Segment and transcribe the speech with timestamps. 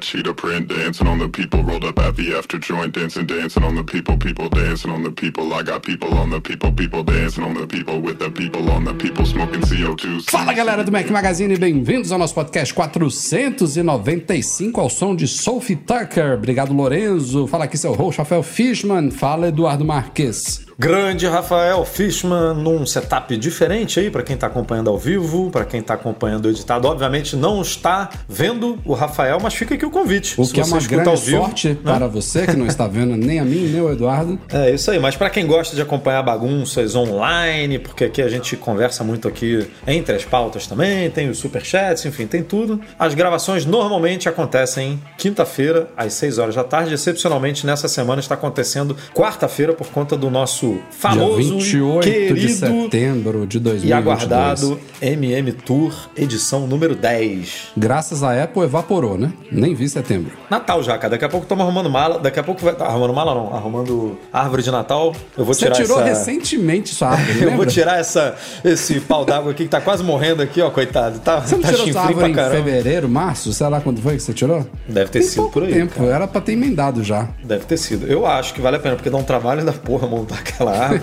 [0.00, 3.74] cheetah print, dancing on the people, rolled up at the after joint, dancing, dancing on
[3.74, 5.52] the people, people dancing on the people.
[5.52, 8.84] I got people on the people, people dancing on the people, with the people on
[8.84, 10.30] the people, smoking CO2.
[10.30, 16.34] Fala galera do Mac Magazine, bem-vindos ao nosso podcast 495 ao som de Sophie Tucker.
[16.34, 17.46] Obrigado, Lorenzo.
[17.46, 19.10] Fala aqui seu host, Rafael Fishman.
[19.10, 20.69] Fala, Eduardo Marques.
[20.80, 25.80] Grande Rafael Fishman num setup diferente aí para quem está acompanhando ao vivo, para quem
[25.80, 26.88] está acompanhando editado.
[26.88, 30.40] Obviamente não está vendo o Rafael, mas fica aqui o convite.
[30.40, 31.76] O que é uma grande vivo, sorte né?
[31.84, 34.40] para você que não está vendo nem a mim nem o Eduardo.
[34.50, 38.56] É isso aí, mas para quem gosta de acompanhar bagunças online, porque aqui a gente
[38.56, 42.80] conversa muito aqui entre as pautas também, tem os superchats, enfim, tem tudo.
[42.98, 48.96] As gravações normalmente acontecem quinta-feira às 6 horas da tarde, excepcionalmente nessa semana está acontecendo
[49.14, 53.84] quarta-feira por conta do nosso famoso Dia 28 querido de setembro de 2022.
[53.84, 57.72] e aguardado MM Tour edição número 10.
[57.76, 59.32] Graças à Apple evaporou, né?
[59.50, 60.32] Nem vi setembro.
[60.50, 61.10] Natal já, cara.
[61.10, 62.18] Daqui a pouco estamos arrumando mala.
[62.18, 62.74] Daqui a pouco vai.
[62.78, 65.14] Arrumando mala não, arrumando árvore de Natal.
[65.36, 66.08] Eu vou Você tirar tirou essa...
[66.30, 68.34] recentemente sua árvore, Eu vou tirar essa,
[68.64, 71.18] esse pau d'água aqui que tá quase morrendo aqui, ó, coitado.
[71.20, 73.52] Tá, Você não tá tirou sua árvore em fevereiro, março?
[73.52, 74.66] Sei lá quando foi que você tirou?
[74.88, 75.72] Deve ter Tem sido por aí.
[75.72, 76.10] tempo, cara.
[76.10, 77.28] era pra ter emendado já.
[77.42, 78.06] Deve ter sido.
[78.06, 81.02] Eu acho que vale a pena, porque dá um trabalho da porra montar aquela árvore.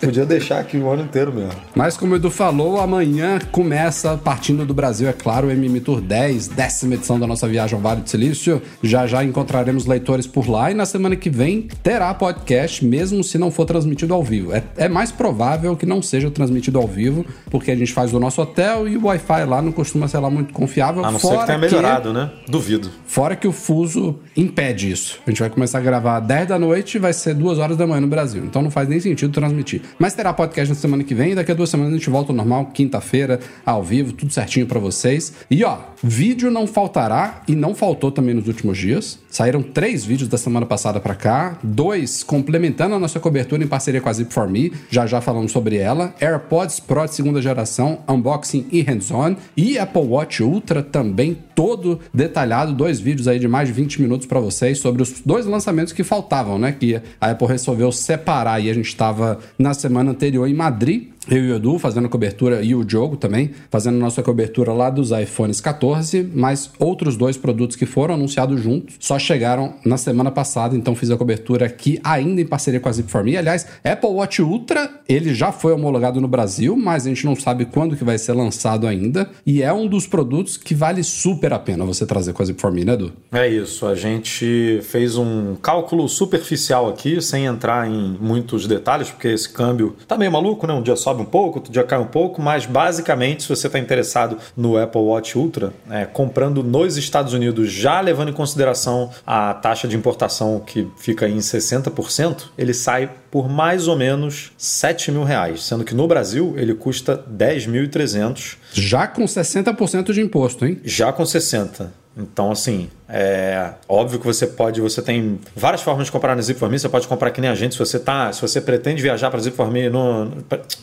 [0.00, 1.52] Podia deixar aqui o ano inteiro mesmo.
[1.74, 6.00] Mas como o Edu falou, amanhã começa, partindo do Brasil, é claro, o MM Tour
[6.00, 8.60] 10, décima edição da nossa viagem ao Vale do Silício.
[8.82, 13.38] Já já encontraremos leitores por lá e na semana que vem terá podcast, mesmo se
[13.38, 14.52] não for transmitido ao vivo.
[14.52, 18.20] É, é mais provável que não seja transmitido ao vivo, porque a gente faz do
[18.20, 21.04] nosso hotel e o Wi-Fi lá não costuma ser lá muito confiável.
[21.04, 22.30] A não ser fora que tenha melhorado, né?
[22.46, 22.90] Duvido.
[23.06, 25.20] Fora que o fuso impede isso.
[25.26, 27.86] A gente vai começar a gravar 10 da noite e vai ser 2 horas da
[27.86, 28.44] manhã no Brasil.
[28.44, 29.82] Então não faz nem sentido transmitir.
[29.98, 32.36] Mas terá podcast na semana que vem daqui a duas semanas a gente volta ao
[32.36, 35.32] normal, quinta-feira, ao vivo, tudo certinho pra vocês.
[35.50, 39.18] E ó, vídeo não faltará e não faltou também nos últimos dias.
[39.30, 44.00] Saíram três vídeos da semana passada pra cá, dois complementando a nossa cobertura em parceria
[44.00, 46.14] com a Zip4Me, já já falamos sobre ela.
[46.20, 49.36] AirPods Pro de segunda geração, unboxing e hands-on.
[49.56, 54.26] E Apple Watch Ultra também todo detalhado, dois vídeos aí de mais de 20 minutos
[54.26, 56.70] pra vocês sobre os dois lançamentos que faltavam, né?
[56.70, 61.08] Que a Apple resolveu separar e a gente estava na semana anterior em Madrid.
[61.30, 65.10] Eu e o Edu fazendo cobertura e o Diogo também fazendo nossa cobertura lá dos
[65.10, 70.74] iPhones 14, mas outros dois produtos que foram anunciados juntos só chegaram na semana passada,
[70.74, 73.36] então fiz a cobertura aqui ainda em parceria com a Zip4Me.
[73.36, 77.66] Aliás, Apple Watch Ultra, ele já foi homologado no Brasil, mas a gente não sabe
[77.66, 81.58] quando que vai ser lançado ainda, e é um dos produtos que vale super a
[81.58, 83.12] pena você trazer com a Zip4Me, né, Edu?
[83.30, 89.28] É isso, a gente fez um cálculo superficial aqui, sem entrar em muitos detalhes, porque
[89.28, 90.72] esse câmbio tá meio maluco, né?
[90.72, 93.78] Um dia sobe um pouco, outro dia cai um pouco, mas basicamente, se você está
[93.78, 99.54] interessado no Apple Watch Ultra, é, comprando nos Estados Unidos, já levando em consideração a
[99.54, 105.24] taxa de importação que fica em 60%, ele sai por mais ou menos 7 mil
[105.24, 110.80] reais, sendo que no Brasil ele custa 10.300, Já com 60% de imposto, hein?
[110.84, 111.92] já com 60.
[112.16, 116.78] Então, assim, é óbvio que você pode, você tem várias formas de comprar na Zip4Me,
[116.78, 119.40] você pode comprar que nem a gente, se você tá, se você pretende viajar para
[119.40, 120.32] Zip4Me, no,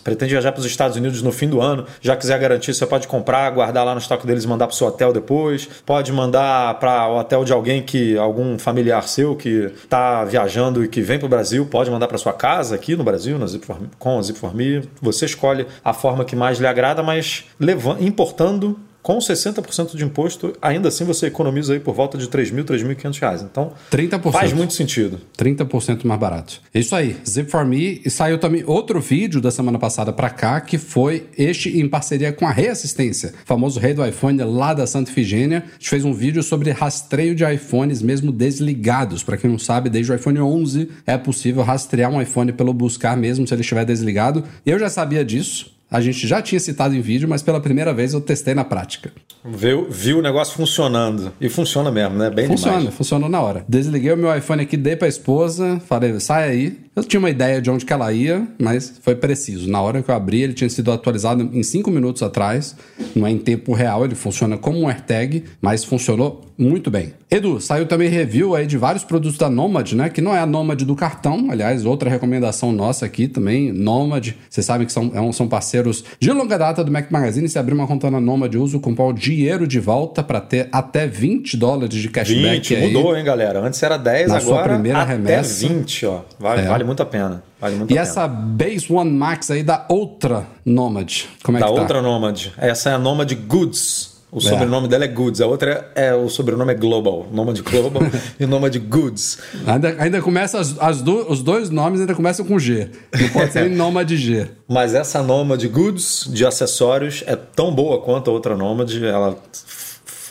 [0.04, 3.08] pretende viajar para os Estados Unidos no fim do ano, já quiser garantir, você pode
[3.08, 6.80] comprar, guardar lá no estoque deles e mandar para o seu hotel depois, pode mandar
[6.80, 11.20] para o hotel de alguém que, algum familiar seu que está viajando e que vem
[11.20, 14.22] para o Brasil, pode mandar para sua casa aqui no Brasil, na Zip4Me, com a
[14.22, 20.04] Zip4Me, você escolhe a forma que mais lhe agrada, mas levando, importando com 60% de
[20.04, 23.44] imposto, ainda assim você economiza aí por volta de 3 mil, 3.500 reais.
[23.44, 24.32] Então, 30%.
[24.32, 25.22] faz muito sentido.
[25.38, 26.60] 30% mais barato.
[26.74, 28.02] Isso aí, Zip4Me.
[28.04, 32.34] E saiu também outro vídeo da semana passada pra cá, que foi este em parceria
[32.34, 35.60] com a Reassistência, famoso rei do iPhone lá da Santa Ifigênia.
[35.60, 39.22] A gente fez um vídeo sobre rastreio de iPhones mesmo desligados.
[39.22, 43.16] Pra quem não sabe, desde o iPhone 11 é possível rastrear um iPhone pelo buscar
[43.16, 44.44] mesmo se ele estiver desligado.
[44.66, 45.75] Eu já sabia disso.
[45.90, 49.12] A gente já tinha citado em vídeo, mas pela primeira vez eu testei na prática.
[49.44, 51.32] Viu, viu o negócio funcionando.
[51.40, 52.30] E funciona mesmo, né?
[52.30, 52.96] Bem Funciona, demais.
[52.96, 53.64] funcionou na hora.
[53.70, 56.85] Desliguei o meu iPhone aqui, dei pra esposa, falei, sai aí.
[56.96, 59.70] Eu tinha uma ideia de onde que ela ia, mas foi preciso.
[59.70, 62.76] Na hora que eu abri, ele tinha sido atualizado em 5 minutos atrás.
[63.14, 67.14] Não é em tempo real, ele funciona como um AirTag, mas funcionou muito bem.
[67.30, 70.08] Edu, saiu também review aí de vários produtos da Nomad, né?
[70.08, 74.30] Que não é a Nomad do cartão, aliás, outra recomendação nossa aqui também, Nomad.
[74.50, 77.50] Vocês sabem que são, é são parceiros de longa data do Mac Magazine.
[77.50, 81.06] Se abrir uma conta na Nomad, usa o cupom dinheiro de volta para ter até
[81.08, 82.94] 20 dólares de cashback 20, aí.
[82.94, 83.60] mudou, hein, galera?
[83.60, 85.68] Antes era 10, Na agora sua primeira até remessa.
[85.68, 86.22] 20, ó.
[86.40, 86.66] Vale, É.
[86.68, 87.44] vale muito a pena.
[87.60, 88.10] Vale muito E a pena.
[88.10, 91.82] essa Base One Max aí da outra Nomad, como é Da que tá?
[91.82, 92.48] outra Nomad.
[92.58, 94.14] Essa é a Nomad Goods.
[94.32, 95.40] O sobrenome dela é Goods.
[95.40, 97.26] A outra é, é- o sobrenome é Global.
[97.32, 98.02] Nomad Global
[98.38, 99.38] e Nomad Goods.
[99.66, 102.90] Ainda, ainda começa as, as do- os dois nomes ainda começam com G.
[103.18, 104.50] Não pode ser Nomad G.
[104.68, 108.92] Mas essa Nomad Goods de acessórios é tão boa quanto a outra Nomad.
[109.02, 109.38] Ela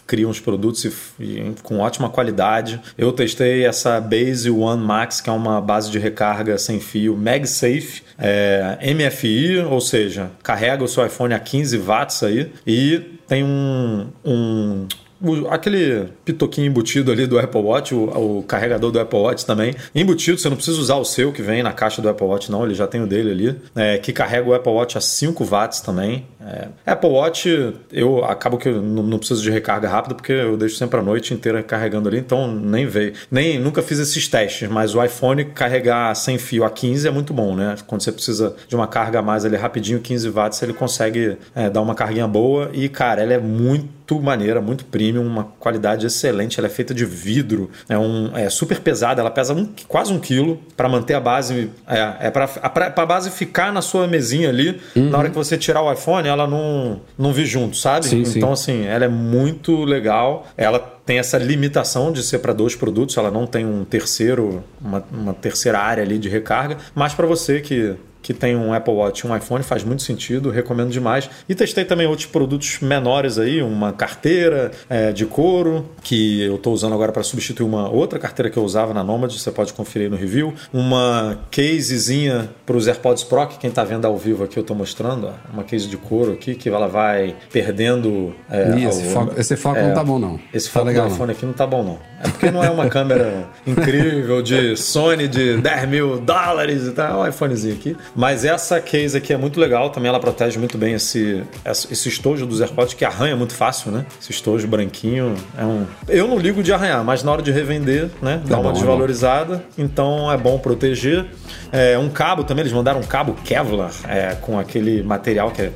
[0.05, 2.81] f- f- cria uns produtos e e com ótima qualidade.
[2.97, 8.03] Eu testei essa Base One Max, que é uma base de recarga sem fio MagSafe,
[8.19, 14.09] é, MFI, ou seja, carrega o seu iPhone a 15 watts aí e tem um-
[14.25, 14.87] um
[15.25, 19.75] o- aquele pitoquinho embutido ali do Apple Watch, o, o carregador do Apple Watch também.
[19.95, 22.65] Embutido, você não precisa usar o seu que vem na caixa do Apple Watch, não,
[22.65, 23.57] ele já tem o dele ali.
[23.75, 26.27] é, que carrega o Apple Watch a 5 watts também.
[26.47, 30.57] É, Apple Watch, eu acabo que eu não, não preciso de recarga rápida, porque eu
[30.57, 33.13] deixo sempre a noite inteira carregando ali, então nem veio.
[33.31, 37.33] Nem, nunca fiz esses testes, mas o iPhone carregar sem fio a 15 é muito
[37.33, 37.75] bom, né?
[37.87, 41.71] Quando você precisa de uma carga a mais ali rapidinho, 15 watts, ele consegue é,
[41.71, 42.71] dar uma carguinha boa.
[42.73, 46.59] E, cara, ela é muito maneira, muito premium, uma qualidade excelente.
[46.59, 50.19] Ela é feita de vidro, é, um, é super pesada, ela pesa um, quase um
[50.19, 51.71] quilo para manter a base.
[51.87, 54.81] É, é para a base ficar na sua mesinha ali.
[54.95, 58.07] Na hora que você tirar o iPhone, ela não, não vir junto, sabe?
[58.07, 58.39] Sim, sim.
[58.39, 60.47] então, assim, ela é muito legal.
[60.57, 65.05] Ela tem essa limitação de ser para dois produtos, ela não tem um terceiro, uma,
[65.13, 67.95] uma terceira área ali de recarga, mas para você que
[68.25, 71.29] que tem um Apple Watch e um iPhone, faz muito sentido, recomendo demais.
[71.47, 76.73] E testei também outros produtos menores aí, uma carteira é, de couro, que eu estou
[76.73, 80.07] usando agora para substituir uma outra carteira que eu usava na Nomad, você pode conferir
[80.07, 80.55] aí no review.
[80.73, 84.75] Uma casezinha para os AirPods Pro, que quem está vendo ao vivo aqui eu estou
[84.75, 88.35] mostrando, ó, uma case de couro aqui, que ela vai perdendo...
[88.51, 90.41] É, Ih, esse ao- foco, esse foco não tá bom, não.
[90.53, 91.99] esse tá foco legal, do iPhone aqui não tá bom, não.
[92.23, 97.23] É porque não é uma câmera incrível de Sony de 10 mil dólares e tal,
[97.23, 97.95] é um iPhonezinho aqui.
[98.15, 102.47] Mas essa case aqui é muito legal, também ela protege muito bem esse, esse estojo
[102.47, 104.07] dos AirPods, que arranha muito fácil, né?
[104.21, 105.85] Esse estojo branquinho é um...
[106.09, 108.41] Eu não ligo de arranhar, mas na hora de revender, né?
[108.47, 111.27] Dá É uma bom, é desvalorizada, então é bom proteger.
[111.73, 115.73] É, um cabo também, eles mandaram um cabo Kevlar é, com aquele material que é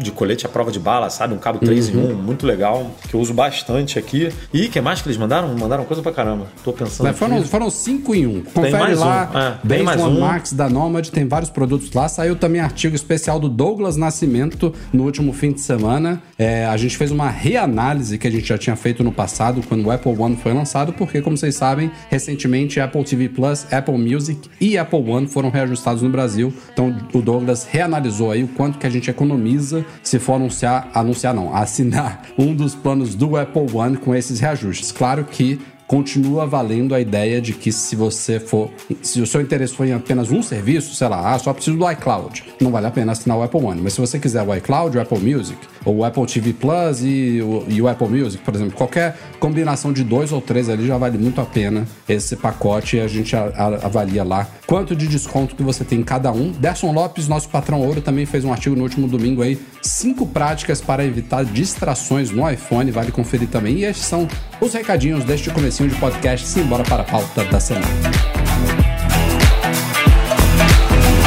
[0.00, 1.34] de colete à prova de bala, sabe?
[1.34, 2.10] Um cabo 3 Uhum.
[2.10, 4.30] em 1, muito legal, que eu uso bastante aqui.
[4.52, 5.48] E que mais que eles mandaram?
[5.56, 6.46] Mandaram coisa pra caramba.
[6.62, 7.06] Tô pensando.
[7.06, 7.48] Mas foram, aqui.
[7.48, 8.42] foram cinco em um.
[8.42, 10.20] Confere mais lá, um, é, tem Base mais um.
[10.20, 12.08] Max da Nomad, tem vários produtos lá.
[12.08, 16.22] Saiu também artigo especial do Douglas Nascimento no último fim de semana.
[16.38, 19.86] É, a gente fez uma reanálise que a gente já tinha feito no passado, quando
[19.86, 24.48] o Apple One foi lançado, porque, como vocês sabem, recentemente Apple TV Plus, Apple Music
[24.60, 26.52] e Apple One foram reajustados no Brasil.
[26.72, 31.34] Então o Douglas reanalisou aí o quanto que a gente economiza se for anunciar, anunciar
[31.34, 34.92] não, assinar um dos planos do Apple One com esses reajustes.
[34.92, 38.70] Claro que continua valendo a ideia de que se você for.
[39.02, 41.90] Se o seu interesse for em apenas um serviço, sei lá, ah, só preciso do
[41.90, 43.80] iCloud, não vale a pena assinar o Apple One.
[43.80, 47.40] Mas se você quiser o iCloud, o Apple Music, ou o Apple TV Plus e
[47.40, 50.98] o, e o Apple Music, por exemplo, qualquer combinação de dois ou três ali já
[50.98, 55.06] vale muito a pena esse pacote e a gente a- a- avalia lá quanto de
[55.06, 56.50] desconto que você tem em cada um.
[56.50, 60.80] Derson Lopes, nosso patrão ouro, também fez um artigo no último domingo aí, cinco práticas
[60.80, 63.76] para evitar distrações no iPhone, vale conferir também.
[63.78, 64.26] E estes são
[64.60, 66.46] os recadinhos deste comecinho de podcast.
[66.46, 67.86] Simbora para a pauta da semana.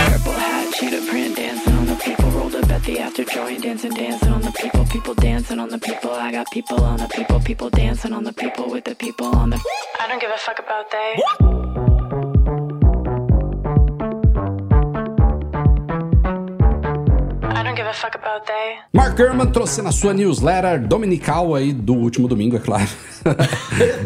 [0.06, 1.96] Purple hat, cheetah print, dancing on the
[18.93, 22.88] Mark Gurman trouxe na sua newsletter dominical aí do último domingo, é claro.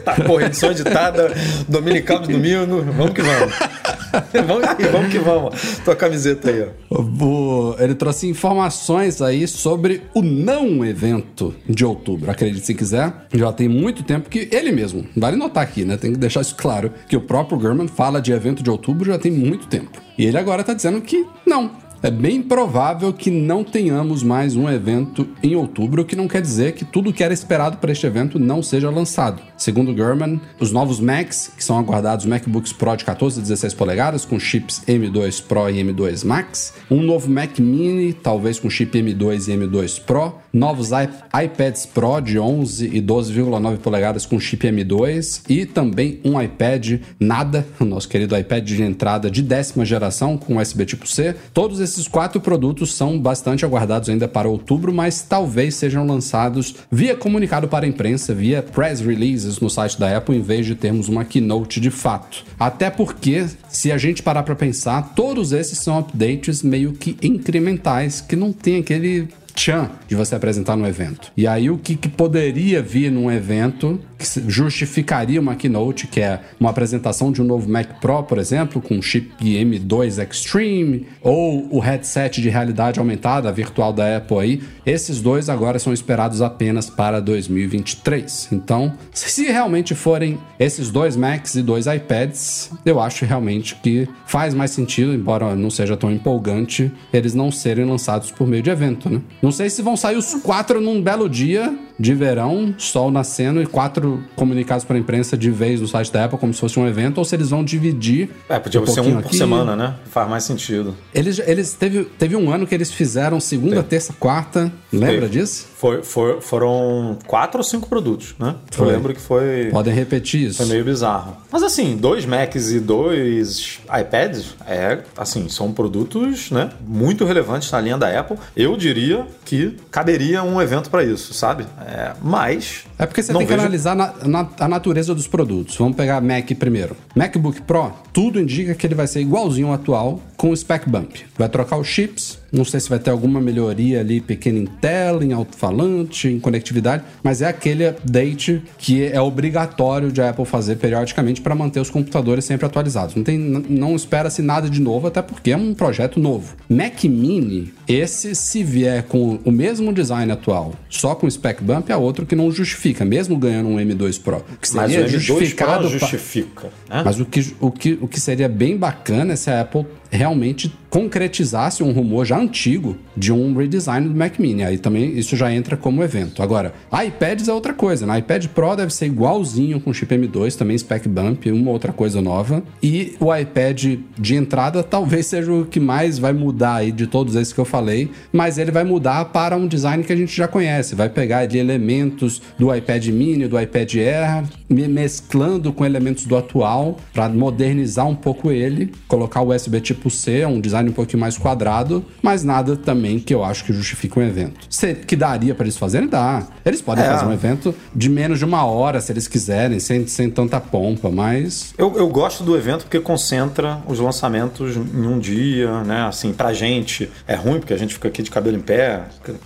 [0.04, 1.32] Tá, porra, edição editada,
[1.68, 2.82] dominical de domingo.
[2.94, 3.54] Vamos que vamos.
[4.48, 5.12] vamos que vamos.
[5.12, 5.78] Que vamos.
[5.86, 7.02] Tua camiseta aí, ó.
[7.02, 12.30] O- Ele trouxe informações aí sobre o não evento de outubro.
[12.30, 15.96] Acredite se quiser, já tem muito tempo que ele mesmo, vale notar aqui, né?
[15.98, 19.18] Tem que deixar isso claro, que o próprio Gurman fala de evento de outubro já
[19.18, 20.02] tem muito tempo.
[20.18, 21.72] E ele agora tá dizendo que não.
[22.04, 26.42] É bem provável que não tenhamos mais um evento em outubro, o que não quer
[26.42, 29.42] dizer que tudo que era esperado para este evento não seja lançado.
[29.64, 34.26] Segundo Gurman, os novos Macs, que são aguardados MacBooks Pro de 14 e 16 polegadas,
[34.26, 39.48] com chips M2 Pro e M2 Max, um novo Mac Mini, talvez com chip M2
[39.48, 45.66] e M2 Pro, novos iPads Pro de 11 e 12,9 polegadas com chip M2 e
[45.66, 50.86] também um iPad nada, o nosso querido iPad de entrada de décima geração com USB
[50.86, 51.36] tipo C.
[51.54, 57.16] Todos esses quatro produtos são bastante aguardados ainda para outubro, mas talvez sejam lançados via
[57.16, 61.10] comunicado para a imprensa, via press releases no site da Apple, em vez de termos
[61.10, 62.44] uma keynote de fato.
[62.60, 68.22] Até porque, se a gente parar para pensar, todos esses são updates meio que incrementais,
[68.22, 71.32] que não tem aquele tchan de você apresentar no evento.
[71.38, 76.40] E aí o que, que poderia vir num evento que justificaria uma keynote, que é
[76.60, 81.80] uma apresentação de um novo Mac Pro, por exemplo, com chip M2 Extreme, ou o
[81.80, 87.20] headset de realidade aumentada, virtual da Apple aí, esses dois agora são esperados apenas para
[87.20, 88.50] 2023.
[88.52, 94.54] Então, se realmente forem esses dois Macs e dois iPads, eu acho realmente que faz
[94.54, 99.10] mais sentido, embora não seja tão empolgante, eles não serem lançados por meio de evento,
[99.10, 99.22] né?
[99.42, 103.66] Não sei se vão sair os quatro num belo dia de verão, sol nascendo e
[103.66, 106.88] quatro comunicados para a imprensa de vez no site da Apple, como se fosse um
[106.88, 108.30] evento, ou se eles vão dividir.
[108.50, 109.38] É, podia um ser um por aqui.
[109.38, 109.96] semana, né?
[110.06, 110.96] Faz mais sentido.
[111.14, 114.72] Eles, eles teve, teve um ano que eles fizeram segunda, terça, quarta.
[114.92, 115.73] Lembra disso?
[116.04, 118.56] Foi, foram quatro ou cinco produtos, né?
[118.72, 118.88] Foi.
[118.88, 119.70] Eu lembro que foi.
[119.72, 120.58] Podem repetir isso.
[120.58, 121.38] Foi meio bizarro.
[121.52, 126.70] Mas assim, dois Macs e dois iPads, é, assim, são produtos, né?
[126.86, 128.38] Muito relevantes na linha da Apple.
[128.56, 131.66] Eu diria que caberia um evento para isso, sabe?
[131.86, 132.86] É, mas.
[132.98, 135.76] É porque você tem que analisar na, na, a natureza dos produtos.
[135.78, 136.96] Vamos pegar Mac primeiro.
[137.16, 141.26] MacBook Pro, tudo indica que ele vai ser igualzinho ao atual, com o spec bump.
[141.38, 145.26] Vai trocar os chips, não sei se vai ter alguma melhoria ali pequena em tela,
[145.26, 150.76] em alto-falante, em conectividade, mas é aquele update que é obrigatório de a Apple fazer
[150.76, 153.16] periodicamente para manter os computadores sempre atualizados.
[153.16, 156.56] Não, tem, não espera-se nada de novo, até porque é um projeto novo.
[156.70, 161.98] Mac Mini, esse se vier com o mesmo design atual, só com spec bump, é
[161.98, 164.44] outro que não justifica, mesmo ganhando um M2 Pro.
[164.62, 166.70] Que seria mas o M2 justificado Pro justifica.
[166.88, 167.02] Né?
[167.04, 170.72] Mas o que, o, que, o que seria bem bacana é se a Apple realmente
[170.90, 174.64] concretizasse um rumor já antigo de um redesign do Mac Mini.
[174.64, 176.44] Aí também isso já entra como evento.
[176.44, 178.06] Agora, iPads é outra coisa.
[178.06, 178.20] Né?
[178.20, 182.62] iPad Pro deve ser igualzinho com chip M2, também spec bump, uma outra coisa nova.
[182.82, 187.36] E o iPad de entrada talvez seja o que mais vai mudar aí de todos
[187.36, 190.48] esses que eu falei, mas ele vai mudar para um design que a gente já
[190.48, 190.94] conhece.
[190.94, 196.98] Vai pegar ali elementos do iPad Mini, do iPad Air, mesclando com elementos do atual
[197.12, 201.20] para modernizar um pouco ele, colocar o USB tipo tipo C, um design um pouquinho
[201.20, 204.60] mais quadrado, mas nada também que eu acho que justifica um evento.
[204.70, 206.44] Se, que daria para eles fazerem, dá.
[206.66, 207.08] Eles podem é.
[207.08, 211.10] fazer um evento de menos de uma hora, se eles quiserem, sem, sem tanta pompa,
[211.10, 211.74] mas.
[211.78, 216.06] Eu, eu gosto do evento porque concentra os lançamentos em um dia, né?
[216.08, 219.04] Assim, pra gente é ruim, porque a gente fica aqui de cabelo em pé,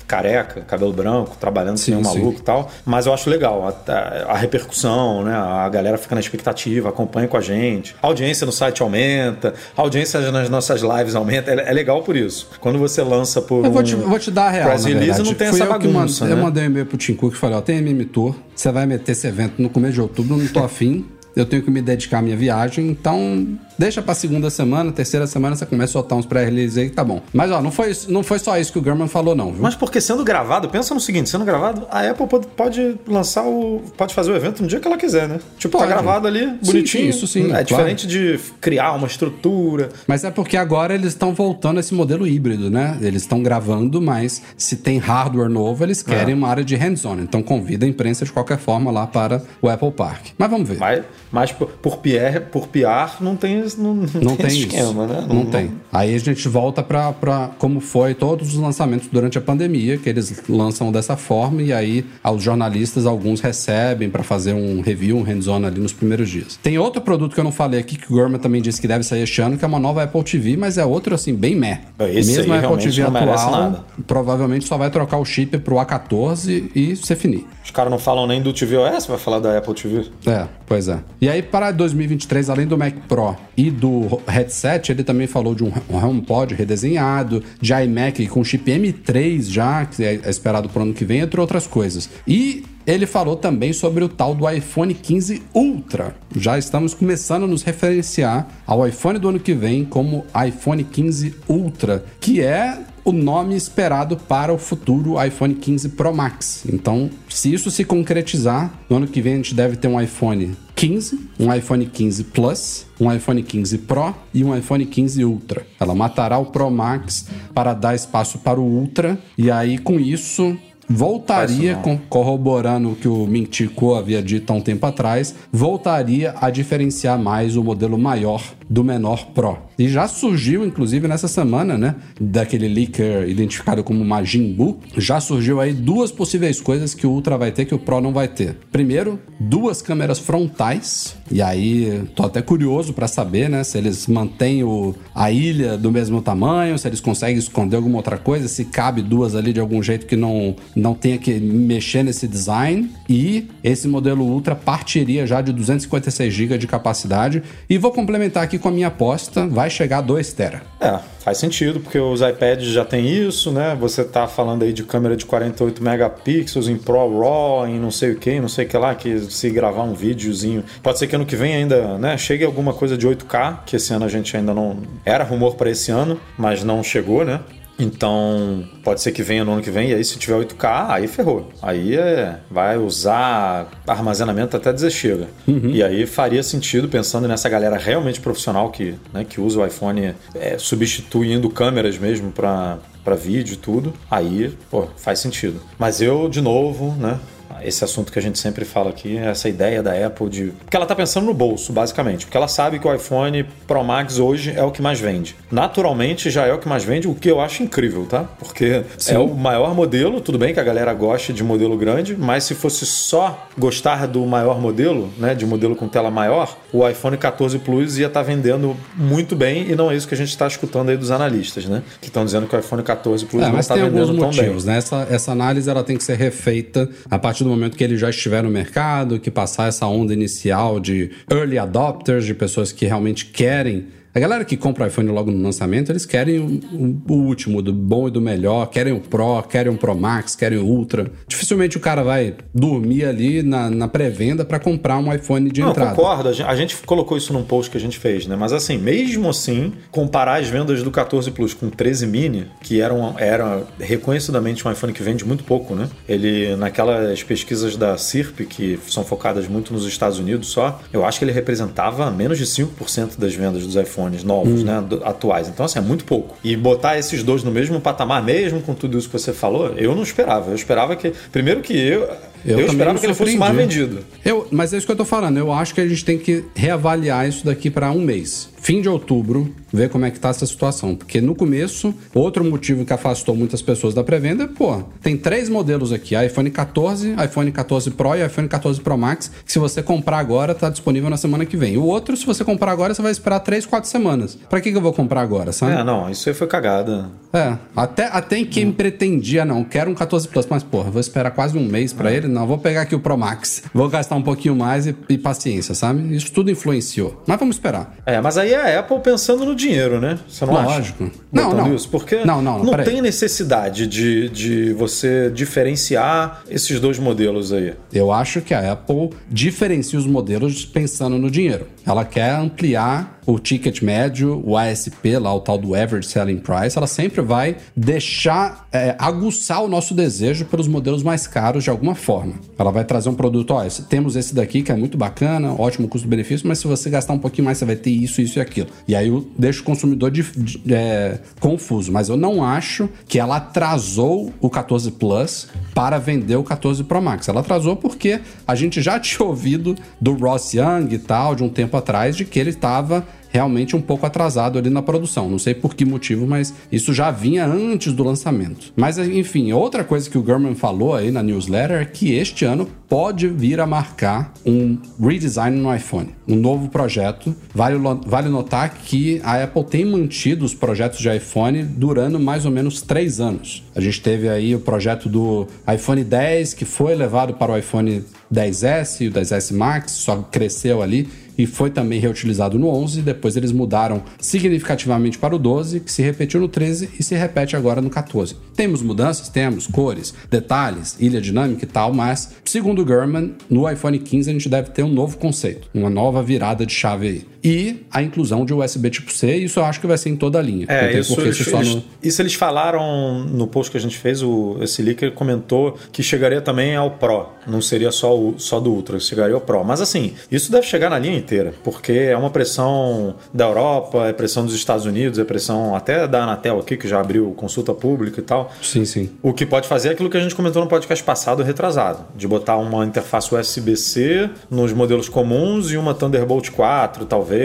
[0.07, 2.71] careca, cabelo branco, trabalhando sem um maluco e tal.
[2.85, 5.35] Mas eu acho legal a, a, a repercussão, né?
[5.35, 7.95] A galera fica na expectativa, acompanha com a gente.
[8.01, 11.53] A audiência no site aumenta, a audiência nas as nossas lives aumentam.
[11.53, 12.49] É, é, legal por isso.
[12.59, 13.63] Quando você lança por.
[13.63, 14.69] Eu vou, te, vou te dar a real.
[14.69, 16.23] Press release não tem Fui essa bagunça.
[16.23, 16.33] Mandei, né?
[16.33, 18.85] Eu mandei um e-mail pro Tim Cook e falei: ó, tem MM Tour, você vai
[18.85, 21.05] meter esse evento no começo de outubro, não tô afim.
[21.35, 25.55] Eu tenho que me dedicar à minha viagem, então Deixa pra segunda semana, terceira semana
[25.55, 27.21] você começa a soltar uns pré-release aí, tá bom.
[27.33, 29.61] Mas ó, não foi, não foi só isso que o German falou, não, viu?
[29.61, 33.81] Mas porque sendo gravado, pensa no seguinte: sendo gravado, a Apple pode, pode lançar o.
[33.95, 35.39] pode fazer o evento no dia que ela quiser, né?
[35.57, 35.89] Tipo, tá pode.
[35.89, 37.03] tá gravado ali, bonitinho.
[37.03, 37.45] Sim, isso sim.
[37.45, 37.65] É claro.
[37.65, 39.89] diferente de criar uma estrutura.
[40.07, 42.97] Mas é porque agora eles estão voltando a esse modelo híbrido, né?
[43.01, 46.37] Eles estão gravando, mas se tem hardware novo, eles querem é.
[46.37, 47.19] uma área de hands-on.
[47.19, 50.27] Então convida a imprensa de qualquer forma lá para o Apple Park.
[50.37, 50.77] Mas vamos ver.
[50.77, 53.66] Mas, mas por, por, PR, por PR não tem.
[53.75, 55.13] Não, não tem tem esquema, isso.
[55.13, 55.25] né?
[55.27, 55.71] Não, não, tem.
[55.91, 60.43] Aí a gente volta para como foi todos os lançamentos durante a pandemia, que eles
[60.47, 65.65] lançam dessa forma e aí aos jornalistas alguns recebem para fazer um review, um hands-on
[65.65, 66.59] ali nos primeiros dias.
[66.61, 69.03] Tem outro produto que eu não falei aqui que o Gorman também disse que deve
[69.03, 71.81] sair este ano, que é uma nova Apple TV, mas é outro assim bem meh.
[71.99, 76.95] Esse Mesmo a Apple TV atual, provavelmente só vai trocar o chip pro A14 e
[76.95, 77.45] ser finir.
[77.67, 80.05] Os caras não falam nem do tvOS, vai falar da Apple TV.
[80.25, 80.99] É, pois é.
[81.19, 85.65] E aí para 2023, além do Mac Pro e do headset, ele também falou de
[85.65, 90.93] um HomePod redesenhado, de iMac com chip M3 já, que é esperado para o ano
[90.93, 92.09] que vem, entre outras coisas.
[92.25, 96.15] E ele falou também sobre o tal do iPhone 15 Ultra.
[96.33, 101.35] Já estamos começando a nos referenciar ao iPhone do ano que vem como iPhone 15
[101.49, 106.63] Ultra, que é o nome esperado para o futuro iPhone 15 Pro Max.
[106.71, 110.55] Então, se isso se concretizar, no ano que vem a gente deve ter um iPhone
[110.73, 115.67] 15, um iPhone 15 Plus, um iPhone 15 Pro e um iPhone 15 Ultra.
[115.77, 120.57] Ela matará o Pro Max para dar espaço para o Ultra e aí com isso
[120.89, 126.49] voltaria, com, corroborando o que o Mintico havia dito há um tempo atrás, voltaria a
[126.49, 129.66] diferenciar mais o modelo maior do menor Pro.
[129.77, 131.95] E já surgiu, inclusive, nessa semana, né?
[132.19, 137.37] Daquele leaker identificado como Majin Buu, já surgiu aí duas possíveis coisas que o Ultra
[137.37, 138.57] vai ter que o Pro não vai ter.
[138.71, 141.15] Primeiro, duas câmeras frontais.
[141.31, 143.63] E aí, tô até curioso para saber, né?
[143.63, 148.17] Se eles mantêm o, a ilha do mesmo tamanho, se eles conseguem esconder alguma outra
[148.17, 152.27] coisa, se cabe duas ali de algum jeito que não, não tenha que mexer nesse
[152.27, 152.89] design.
[153.07, 157.43] E esse modelo Ultra partiria já de 256 GB de capacidade.
[157.69, 160.61] E vou complementar aqui com a minha aposta, vai chegar a 2 tera.
[160.79, 163.75] É, faz sentido, porque os iPads já tem isso, né?
[163.79, 168.11] Você tá falando aí de câmera de 48 megapixels em Pro RAW, em não sei
[168.11, 170.63] o que, não sei o que lá, que se gravar um videozinho.
[170.81, 173.93] Pode ser que ano que vem ainda, né, chegue alguma coisa de 8K, que esse
[173.93, 174.77] ano a gente ainda não.
[175.05, 177.41] Era rumor para esse ano, mas não chegou, né?
[177.79, 181.07] Então, pode ser que venha no ano que vem, e aí se tiver 8K, aí
[181.07, 181.49] ferrou.
[181.61, 185.27] Aí é, vai usar armazenamento até dizer chega.
[185.47, 185.69] Uhum.
[185.69, 190.13] E aí faria sentido, pensando nessa galera realmente profissional que, né, que usa o iPhone
[190.33, 192.79] é, substituindo câmeras mesmo para
[193.15, 195.61] vídeo e tudo, aí pô, faz sentido.
[195.77, 197.19] Mas eu, de novo, né,
[197.63, 200.45] esse assunto que a gente sempre fala aqui, essa ideia da Apple de.
[200.63, 202.25] Porque ela está pensando no bolso, basicamente.
[202.25, 205.35] Porque ela sabe que o iPhone Pro Max hoje é o que mais vende.
[205.51, 208.23] Naturalmente já é o que mais vende, o que eu acho incrível, tá?
[208.39, 209.15] Porque Sim.
[209.15, 212.55] é o maior modelo, tudo bem que a galera goste de modelo grande, mas se
[212.55, 215.35] fosse só gostar do maior modelo, né?
[215.35, 219.69] De modelo com tela maior, o iPhone 14 Plus ia estar tá vendendo muito bem
[219.69, 221.83] e não é isso que a gente está escutando aí dos analistas, né?
[222.01, 224.73] Que estão dizendo que o iPhone 14 Plus é, não está vendendo tão motivos, bem.
[224.73, 224.77] Né?
[224.79, 228.09] Essa, essa análise ela tem que ser refeita a partir do momento que ele já
[228.09, 233.25] estiver no mercado, que passar essa onda inicial de early adopters, de pessoas que realmente
[233.25, 233.87] querem
[234.17, 237.71] a galera que compra o iPhone logo no lançamento, eles querem o, o, último, do
[237.71, 241.11] bom e do melhor, querem o Pro, querem o Pro Max, querem o Ultra.
[241.27, 245.69] Dificilmente o cara vai dormir ali na, na pré-venda para comprar um iPhone de Não,
[245.69, 245.91] entrada.
[245.91, 248.35] concordo, a gente colocou isso num post que a gente fez, né?
[248.35, 252.81] Mas assim, mesmo assim, comparar as vendas do 14 Plus com o 13 Mini, que
[252.81, 255.87] eram, era reconhecidamente um iPhone que vende muito pouco, né?
[256.09, 261.19] Ele, naquelas pesquisas da CIRP, que são focadas muito nos Estados Unidos só, eu acho
[261.19, 264.65] que ele representava menos de 5% das vendas dos iPhones iPhones novos, hum.
[264.65, 265.47] né, atuais.
[265.47, 266.35] Então, assim, é muito pouco.
[266.43, 269.95] E botar esses dois no mesmo patamar, mesmo com tudo isso que você falou, eu
[269.95, 270.51] não esperava.
[270.51, 271.13] Eu esperava que.
[271.31, 272.09] Primeiro que eu.
[272.45, 273.99] Eu, eu esperava que ele fosse mais vendido.
[274.23, 275.37] Eu, mas é isso que eu tô falando.
[275.37, 278.89] Eu acho que a gente tem que reavaliar isso daqui para um mês fim de
[278.89, 280.93] outubro, ver como é que tá essa situação.
[280.93, 285.47] Porque no começo, outro motivo que afastou muitas pessoas da pré-venda é, pô, tem três
[285.47, 289.81] modelos aqui: iPhone 14, iPhone 14 Pro e iPhone 14 Pro Max, que se você
[289.81, 291.77] comprar agora, tá disponível na semana que vem.
[291.77, 294.37] O outro, se você comprar agora, você vai esperar três, quatro semanas.
[294.49, 295.73] Pra que, que eu vou comprar agora, sabe?
[295.73, 297.09] É, não, isso aí foi cagada.
[297.31, 298.71] É, até, até quem hum.
[298.73, 302.17] pretendia, não, quero um 14 Plus, mas, porra, vou esperar quase um mês para é.
[302.17, 305.17] ele, não, vou pegar aqui o Pro Max, vou gastar um pouquinho mais e, e
[305.17, 306.15] paciência, sabe?
[306.15, 307.21] Isso tudo influenciou.
[307.25, 307.95] Mas vamos esperar.
[308.05, 310.19] É, mas aí a Apple pensando no dinheiro, né?
[310.27, 311.03] Você não Lógico.
[311.05, 311.13] acha?
[311.31, 311.75] Não, não.
[311.75, 311.89] Isso?
[311.89, 317.73] Porque não, não, não, não tem necessidade de, de você diferenciar esses dois modelos aí.
[317.93, 321.67] Eu acho que a Apple diferencia os modelos pensando no dinheiro.
[321.87, 326.77] Ela quer ampliar o ticket médio, o ASP, lá o tal do Average Selling Price,
[326.77, 331.95] ela sempre vai deixar, é, aguçar o nosso desejo pelos modelos mais caros de alguma
[331.95, 332.35] forma.
[332.57, 336.47] Ela vai trazer um produto, ó, temos esse daqui que é muito bacana, ótimo custo-benefício,
[336.47, 338.67] mas se você gastar um pouquinho mais, você vai ter isso, isso e aquilo.
[338.87, 343.19] E aí eu deixo o consumidor de, de, é, confuso, mas eu não acho que
[343.19, 347.27] ela atrasou o 14 Plus para vender o 14 Pro Max.
[347.27, 351.49] Ela atrasou porque a gente já tinha ouvido do Ross Young e tal, de um
[351.49, 353.05] tempo atrás, de que ele estava
[353.37, 355.29] realmente um pouco atrasado ali na produção.
[355.29, 358.73] Não sei por que motivo, mas isso já vinha antes do lançamento.
[358.75, 362.67] Mas enfim, outra coisa que o Gurman falou aí na newsletter é que este ano
[362.89, 367.35] pode vir a marcar um redesign no iPhone, um novo projeto.
[367.53, 372.51] Vale, vale notar que a Apple tem mantido os projetos de iPhone durando mais ou
[372.51, 373.63] menos três anos.
[373.75, 378.03] A gente teve aí o projeto do iPhone 10, que foi levado para o iPhone
[378.33, 383.01] 10S e o 10S Max, só cresceu ali e foi também reutilizado no 11.
[383.01, 387.55] Depois eles mudaram significativamente para o 12, que se repetiu no 13 e se repete
[387.55, 388.35] agora no 14.
[388.55, 389.29] Temos mudanças?
[389.29, 389.67] Temos.
[389.67, 394.49] Cores, detalhes, ilha dinâmica e tal, mas, segundo o Gurman, no iPhone 15 a gente
[394.49, 397.25] deve ter um novo conceito, uma nova virada de chave aí.
[397.47, 400.39] E a inclusão de USB tipo C, isso eu acho que vai ser em toda
[400.39, 400.65] a linha.
[400.69, 404.57] É, isso eles, eles- no- isso eles falaram no post que a gente fez, o,
[404.61, 408.99] esse leaker comentou que chegaria também ao Pro, não seria só, o, só do Ultra,
[408.99, 409.63] chegaria ao Pro.
[409.63, 414.13] Mas assim, isso deve chegar na linha inteira, porque é uma pressão da Europa, é
[414.13, 418.19] pressão dos Estados Unidos, é pressão até da Anatel aqui, que já abriu consulta pública
[418.19, 418.51] e tal.
[418.61, 419.09] Sim, sim.
[419.21, 422.27] O que pode fazer é aquilo que a gente comentou no podcast passado, retrasado, de
[422.27, 427.36] botar uma interface USB-C nos modelos comuns e uma Thunderbolt 4, talvez.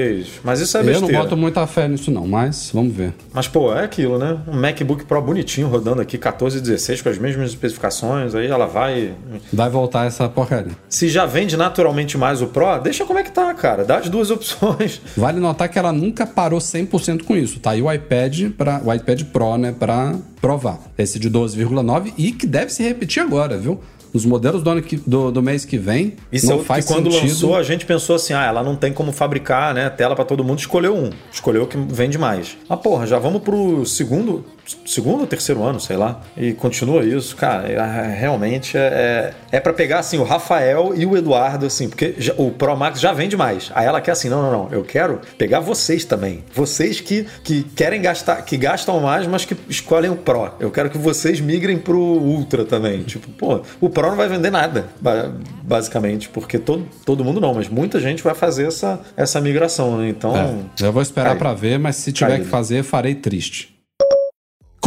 [0.43, 1.19] Mas isso é Eu não besteira.
[1.23, 3.13] boto muita fé nisso não, mas vamos ver.
[3.33, 4.39] Mas, pô, é aquilo, né?
[4.49, 8.67] Um MacBook Pro bonitinho rodando aqui, 14 e 16, com as mesmas especificações, aí ela
[8.67, 9.15] vai.
[9.53, 10.73] Vai voltar essa porcaria.
[10.89, 13.85] Se já vende naturalmente mais o Pro, deixa como é que tá, cara.
[13.85, 15.01] Dá as duas opções.
[15.17, 17.61] Vale notar que ela nunca parou 100% com isso.
[17.61, 20.79] Tá aí o iPad para o iPad Pro, né, para provar.
[20.99, 23.81] Esse de 12,9 e que deve se repetir agora, viu?
[24.14, 26.85] Os modelos do, ano que- do, do mês que vem Isso não é o faz
[26.87, 27.29] que quando sentido.
[27.29, 30.44] lançou a gente pensou assim, ah, ela não tem como fabricar, né, tela pra todo
[30.44, 32.57] mundo, escolheu um, escolheu o que vende mais.
[32.68, 34.44] Ah, porra, já vamos pro segundo,
[34.87, 39.72] segundo ou terceiro ano, sei lá, e continua isso, cara, é- realmente é, é para
[39.72, 43.37] pegar assim o Rafael e o Eduardo assim, porque já- o Pro Max já vende
[43.37, 43.70] mais.
[43.75, 47.62] Aí ela quer assim, não, não, não, eu quero pegar vocês também, vocês que, que
[47.64, 50.53] querem gastar, que gastam mais, mas que escolhem o Pro.
[50.61, 53.03] Eu quero que vocês migrem pro Ultra também.
[53.03, 55.31] Tipo, pô, o Pro não vai vender nada, ba-
[55.62, 60.09] basicamente, porque todo, todo mundo não, mas muita gente vai fazer essa, essa migração, né?
[60.09, 61.38] Então, É, eu vou esperar Cai.
[61.38, 62.44] pra ver, mas se tiver Caído.
[62.44, 63.72] que fazer, farei triste.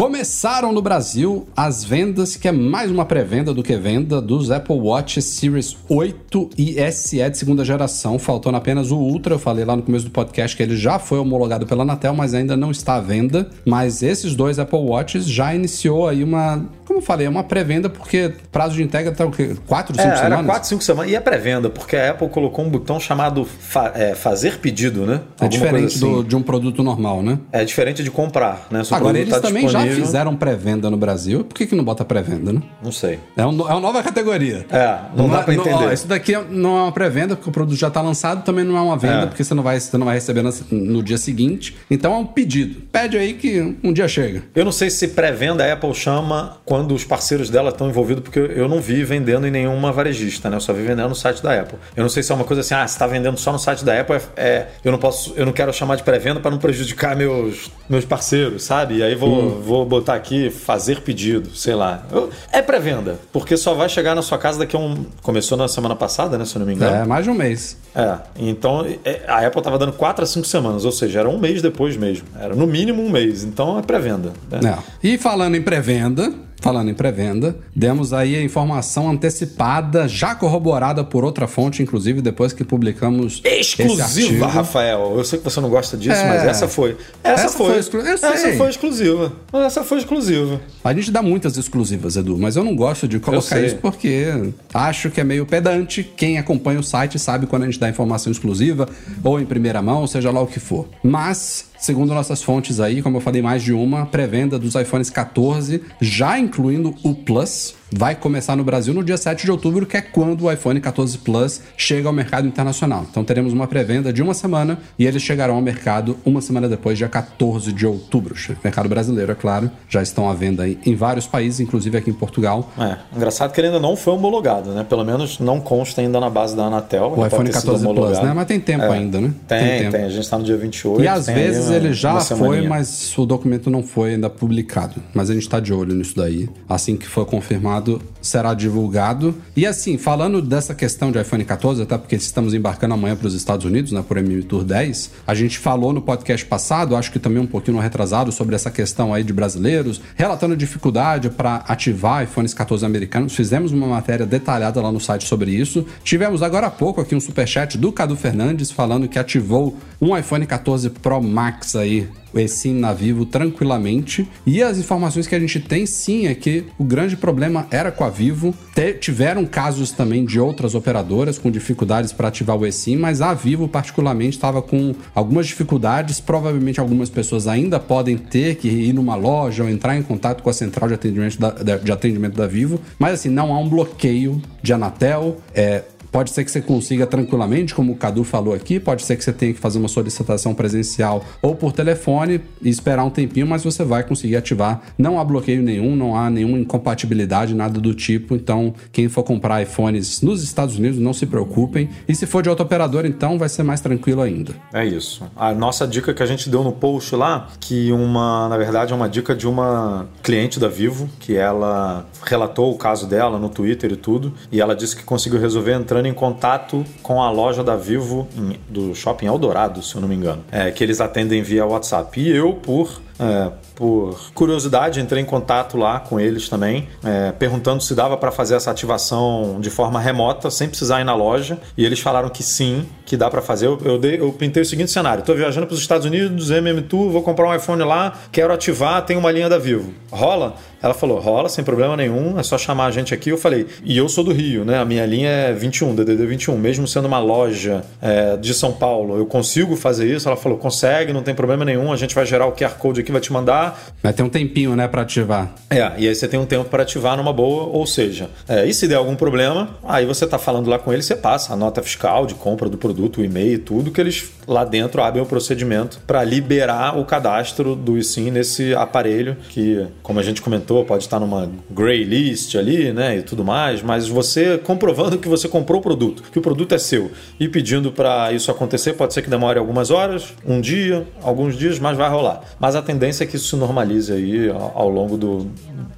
[0.00, 4.76] Começaram no Brasil as vendas, que é mais uma pré-venda do que venda, dos Apple
[4.78, 9.36] Watch Series 8 e SE de segunda geração, faltando apenas o Ultra.
[9.36, 12.34] Eu falei lá no começo do podcast que ele já foi homologado pela Anatel, mas
[12.34, 13.48] ainda não está à venda.
[13.64, 17.88] Mas esses dois Apple Watches já iniciou aí uma, como eu falei, é uma pré-venda,
[17.88, 19.56] porque prazo de entrega tá o quê?
[19.66, 20.46] 4, 5 É, era semanas?
[20.46, 21.10] 4, 5 semanas.
[21.10, 25.22] E é pré-venda, porque a Apple colocou um botão chamado fa- é, fazer pedido, né?
[25.40, 26.12] É Alguma diferente coisa assim.
[26.16, 27.38] do- de um produto normal, né?
[27.50, 28.84] É diferente de comprar, né?
[28.84, 31.44] Se Agora, eles tá também já fizeram pré-venda no Brasil.
[31.44, 32.62] Por que, que não bota pré-venda, né?
[32.82, 33.18] Não sei.
[33.36, 34.66] É, um- é uma nova categoria.
[34.70, 35.74] É, não dá pra é- entender.
[35.74, 38.64] ó, isso daqui é- não é uma pré-venda, porque o produto já está lançado, também
[38.64, 39.26] não é uma venda, É.
[39.26, 41.76] porque você não vai, você não vai receber no, no dia seguinte.
[41.90, 42.80] Então é um pedido.
[42.92, 44.42] Pede aí que um dia chega.
[44.54, 48.38] Eu não sei se pré-venda a Apple chama quando os parceiros dela estão envolvidos, porque
[48.38, 50.56] eu não vi vendendo em nenhuma varejista, né?
[50.56, 51.78] Eu só vi vendendo no site da Apple.
[51.96, 53.84] Eu não sei se é uma coisa assim, ah, se está vendendo só no site
[53.84, 56.58] da Apple, é, é- eu não posso, eu não quero chamar de pré-venda para não
[56.58, 58.96] prejudicar meus, meus parceiros, sabe?
[58.96, 59.60] E aí vou, Hum.
[59.60, 62.04] vou botar aqui fazer pedido, sei lá.
[62.52, 65.04] É pré-venda, porque só vai chegar na sua casa daqui a um.
[65.22, 66.44] Começou na semana passada, né?
[66.44, 66.96] Se eu não me engano.
[66.96, 67.76] É, mais de um mês.
[67.94, 71.38] É, então é, a Apple estava dando 4 a 5 semanas, ou seja, era um
[71.38, 72.26] mês depois mesmo.
[72.38, 74.32] Era no mínimo um mês, então é pré-venda.
[74.50, 74.78] né?
[75.02, 75.06] É.
[75.06, 81.24] E falando em pré-venda, falando em pré-venda, demos aí a informação antecipada, já corroborada por
[81.24, 84.46] outra fonte, inclusive depois que publicamos Exclusiva.
[84.46, 85.14] Rafael.
[85.16, 86.28] Eu sei que você não gosta disso, É.
[86.28, 86.96] mas essa foi.
[87.22, 87.66] Essa, Essa foi.
[87.70, 89.32] foi exclu- essa foi exclusiva.
[89.52, 90.60] Essa foi exclusiva.
[90.82, 95.10] A gente dá muitas exclusivas, Edu, mas eu não gosto de colocar isso porque acho
[95.10, 96.02] que é meio pedante.
[96.16, 98.88] Quem acompanha o site sabe quando a gente dá informação exclusiva,
[99.22, 100.88] ou em primeira mão, seja lá o que for.
[101.02, 105.82] Mas, segundo nossas fontes aí, como eu falei, mais de uma, pré-venda dos iPhones 14,
[106.00, 110.00] já incluindo o Plus, vai começar no Brasil no dia 7 de outubro, que é
[110.00, 113.06] quando o iPhone 14 Plus chega ao mercado internacional.
[113.10, 116.98] Então teremos uma pré-venda de uma semana e eles chegarão ao mercado uma semana depois,
[116.98, 118.34] dia 14 de outubro.
[118.62, 122.70] Mercado brasileiro, é claro, já estão à venda em vários países, inclusive aqui em Portugal.
[122.78, 124.84] É, engraçado que ele ainda não foi homologado, né?
[124.84, 127.12] Pelo menos não consta ainda na base da Anatel.
[127.12, 128.32] O Já iPhone pode ter sido 14 Plus, né?
[128.34, 128.90] Mas tem tempo É.
[128.92, 129.32] ainda, né?
[129.46, 130.04] Tem, tem, tempo.
[130.06, 131.02] A gente tá no dia 28.
[131.02, 134.96] E às tem vezes uma- ele já foi, mas o documento não foi ainda publicado.
[135.14, 136.48] Mas a gente tá de olho nisso daí.
[136.68, 137.75] Assim que for confirmado,
[138.20, 139.34] será divulgado.
[139.56, 143.34] E assim, falando dessa questão de iPhone 14, até porque estamos embarcando amanhã para os
[143.34, 147.18] Estados Unidos, né, por MM Tour 10, a gente falou no podcast passado, acho que
[147.18, 152.52] também um pouquinho retrasado, sobre essa questão aí de brasileiros, relatando dificuldade para ativar iPhones
[152.54, 153.34] 14 americanos.
[153.34, 155.86] Fizemos uma matéria detalhada lá no site sobre isso.
[156.02, 160.46] Tivemos agora há pouco aqui um superchat do Cadu Fernandes falando que ativou um iPhone
[160.46, 164.28] 14 Pro Max aí o eSIM na Vivo tranquilamente.
[164.46, 168.04] E as informações que a gente tem, sim, é que o grande problema era com
[168.04, 168.54] a Vivo.
[168.74, 173.32] Te- tiveram casos também de outras operadoras com dificuldades para ativar o eSIM, mas a
[173.34, 176.20] Vivo, particularmente, estava com algumas dificuldades.
[176.20, 180.50] Provavelmente algumas pessoas ainda podem ter que ir numa loja ou entrar em contato com
[180.50, 182.80] a central de atendimento da, da- de atendimento da Vivo.
[182.98, 185.38] Mas assim, não há um bloqueio de Anatel.
[185.54, 185.82] É,
[186.16, 189.34] Pode ser que você consiga tranquilamente, como o Cadu falou aqui, pode ser que você
[189.34, 193.84] tenha que fazer uma solicitação presencial ou por telefone e esperar um tempinho, mas você
[193.84, 194.80] vai conseguir ativar.
[194.96, 198.34] Não há bloqueio nenhum, não há nenhuma incompatibilidade, nada do tipo.
[198.34, 201.90] Então, quem for comprar iPhones nos Estados Unidos, não se preocupem.
[202.08, 204.54] E se for de outra operadora, então vai ser mais tranquilo ainda.
[204.72, 205.22] É isso.
[205.36, 208.96] A nossa dica que a gente deu no post lá, que uma, na verdade, é
[208.96, 213.92] uma dica de uma cliente da Vivo, que ela relatou o caso dela no Twitter
[213.92, 215.74] e tudo, e ela disse que conseguiu resolver
[216.06, 220.08] entrando em contato com a loja da Vivo em- do Shopping Eldorado, se eu não
[220.08, 222.20] me engano, é, que eles atendem via WhatsApp.
[222.20, 227.82] E eu, por é, por curiosidade, entrei em contato lá com eles também, é, perguntando
[227.82, 231.58] se dava para fazer essa ativação de forma remota, sem precisar ir na loja.
[231.76, 233.66] E eles falaram que sim, que dá para fazer.
[233.66, 237.10] Eu, eu, dei- eu pintei o seguinte cenário: estou viajando para os Estados Unidos, MM2,
[237.10, 239.92] vou comprar um iPhone lá, quero ativar, tem uma linha da Vivo.
[240.10, 240.54] Rola?
[240.82, 243.30] Ela falou, rola, sem problema nenhum, é só chamar a gente aqui.
[243.30, 244.78] Eu falei, e eu sou do Rio, né?
[244.78, 246.56] A minha linha é 21, DDD 21.
[246.56, 250.28] Mesmo sendo uma loja é, de São Paulo, eu consigo fazer isso?
[250.28, 253.10] Ela falou, consegue, não tem problema nenhum, a gente vai gerar o QR Code aqui,
[253.10, 253.65] vai te mandar.
[254.02, 255.54] Vai ter um tempinho, né, pra ativar.
[255.70, 258.74] É, e aí você tem um tempo para ativar numa boa, ou seja, é, e
[258.74, 261.82] se der algum problema, aí você tá falando lá com ele, você passa a nota
[261.82, 266.00] fiscal de compra do produto, o e-mail, tudo que eles lá dentro abrem o procedimento
[266.06, 271.18] para liberar o cadastro do eSIM nesse aparelho que, como a gente comentou, pode estar
[271.18, 275.82] numa gray list ali, né, e tudo mais, mas você comprovando que você comprou o
[275.82, 279.58] produto, que o produto é seu e pedindo para isso acontecer, pode ser que demore
[279.58, 282.42] algumas horas, um dia, alguns dias, mas vai rolar.
[282.58, 285.50] Mas a tendência é que isso se normalize aí ao, longo do,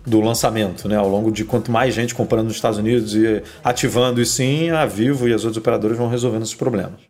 [0.07, 4.23] do lançamento, né, ao longo de quanto mais gente comprando nos Estados Unidos e ativando
[4.23, 7.01] e sim, a Vivo e as outras operadoras vão resolvendo esses problemas.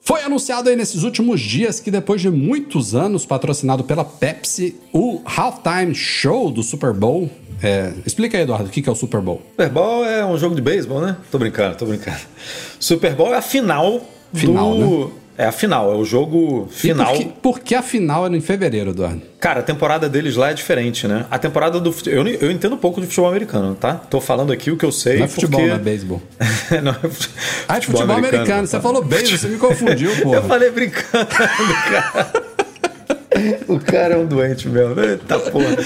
[0.00, 5.20] Foi anunciado aí nesses últimos dias que depois de muitos anos patrocinado pela Pepsi, o
[5.24, 7.30] Halftime Show do Super Bowl.
[7.62, 9.42] É, explica aí, Eduardo, o que que é o Super Bowl?
[9.50, 11.16] Super Bowl é um jogo de beisebol, né?
[11.30, 12.20] Tô brincando, tô brincando.
[12.80, 14.00] Super Bowl é a final,
[14.32, 15.06] Final, do...
[15.06, 15.12] né?
[15.40, 17.06] É a final, é o jogo E final.
[17.06, 19.22] por que, por que a final era em fevereiro, Eduardo?
[19.40, 21.24] Cara, a temporada deles lá é diferente, né?
[21.30, 21.94] A temporada do.
[22.06, 23.94] Eu, eu entendo pouco de futebol americano, tá?
[23.94, 25.16] Tô falando aqui o que eu sei.
[25.16, 25.70] Não é futebol, porque...
[25.72, 26.20] não é beisebol.
[26.82, 27.30] não, é fute-
[27.66, 28.66] Ah, é futebol, americano.
[28.66, 28.82] Você pô.
[28.82, 30.34] falou beisebol, você me confundiu, pô.
[30.36, 31.24] Eu falei brincando,
[31.90, 32.32] cara.
[33.68, 35.00] O cara é um doente mesmo.
[35.00, 35.76] Eita porra.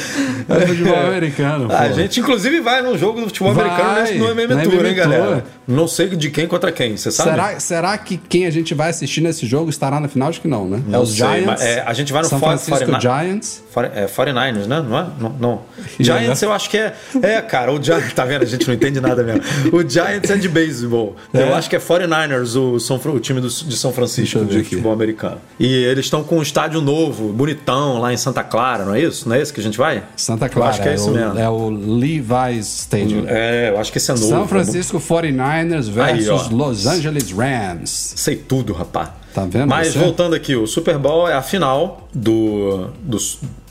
[0.49, 1.75] É futebol americano, pô.
[1.75, 5.45] A gente, inclusive, vai num jogo do futebol Vai, americano no MM Tour, hein, galera?
[5.69, 7.31] Não sei de quem contra quem, você sabe?
[7.31, 10.29] Será, será que quem a gente vai assistir nesse jogo estará na final?
[10.29, 10.83] Acho que não, né?
[10.87, 11.63] é Não os sei, Giants.
[11.63, 13.63] é, a gente vai no São For- Francisco 49 Giants.
[13.71, 14.85] For- É 49ers, né?
[14.87, 15.07] Não é?
[15.21, 15.31] Não.
[15.39, 15.63] não.
[16.01, 16.95] Giants eu acho que é.
[17.23, 18.13] É, cara, o Giants.
[18.15, 18.43] Tá vendo?
[18.43, 19.43] A gente não entende nada mesmo.
[19.73, 21.17] O Giants é de beisebol.
[21.33, 24.93] Eu acho que é 49ers, o, São, o time do- de São Francisco de futebol
[24.93, 25.39] americano.
[25.59, 29.29] E eles estão com um estádio novo, bonitão, lá em Santa Clara, não é isso?
[29.29, 30.03] Não é esse que a gente vai?
[30.17, 30.71] Santa Eu Clara.
[30.71, 31.39] acho que é isso o, mesmo.
[31.39, 33.25] é o Levi's Stadium.
[33.27, 34.27] É, eu acho que esse é novo.
[34.29, 36.55] São Francisco 49ers Aí, versus ó.
[36.55, 38.15] Los Angeles Rams.
[38.17, 39.11] Sei tudo, rapaz.
[39.35, 39.99] Tá vendo Mas você?
[39.99, 43.19] voltando aqui, o Super Bowl é a final do, do,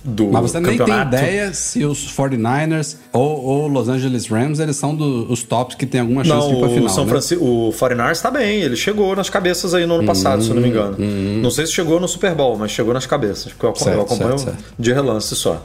[0.04, 1.16] do Mas você nem tem campeonato.
[1.16, 5.86] ideia se os 49ers ou, ou Los Angeles Rams eles são do- os tops que
[5.86, 6.90] tem alguma chance Não, de ir pra o final.
[6.90, 7.10] São né?
[7.12, 10.56] Francisco, o 49ers tá bem, ele chegou nas cabeças aí no ano passado, se eu
[10.56, 10.98] não me engano.
[11.42, 14.00] Não sei se chegou no Super Bowl, mas chegou nas cabeças, porque eu, acompanho- eu
[14.08, 14.74] Certo, acompanho certo, certo.
[14.78, 15.64] de relance só.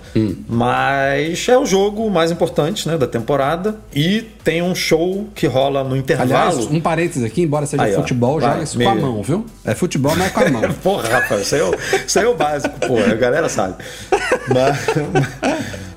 [0.48, 5.84] Mas é o jogo mais importante né, da temporada e tem um show que rola
[5.84, 6.32] no intervalo.
[6.32, 8.00] Aliás, um parênteses aqui, embora seja Aí, ó.
[8.00, 9.44] futebol, Vai, joga isso com a mão, viu?
[9.64, 10.62] É futebol, não é com a mão.
[10.82, 11.74] Porra, Rafael, isso aí, é o,
[12.06, 13.74] isso aí é o básico, pô, a galera sabe.
[14.48, 14.86] Mas,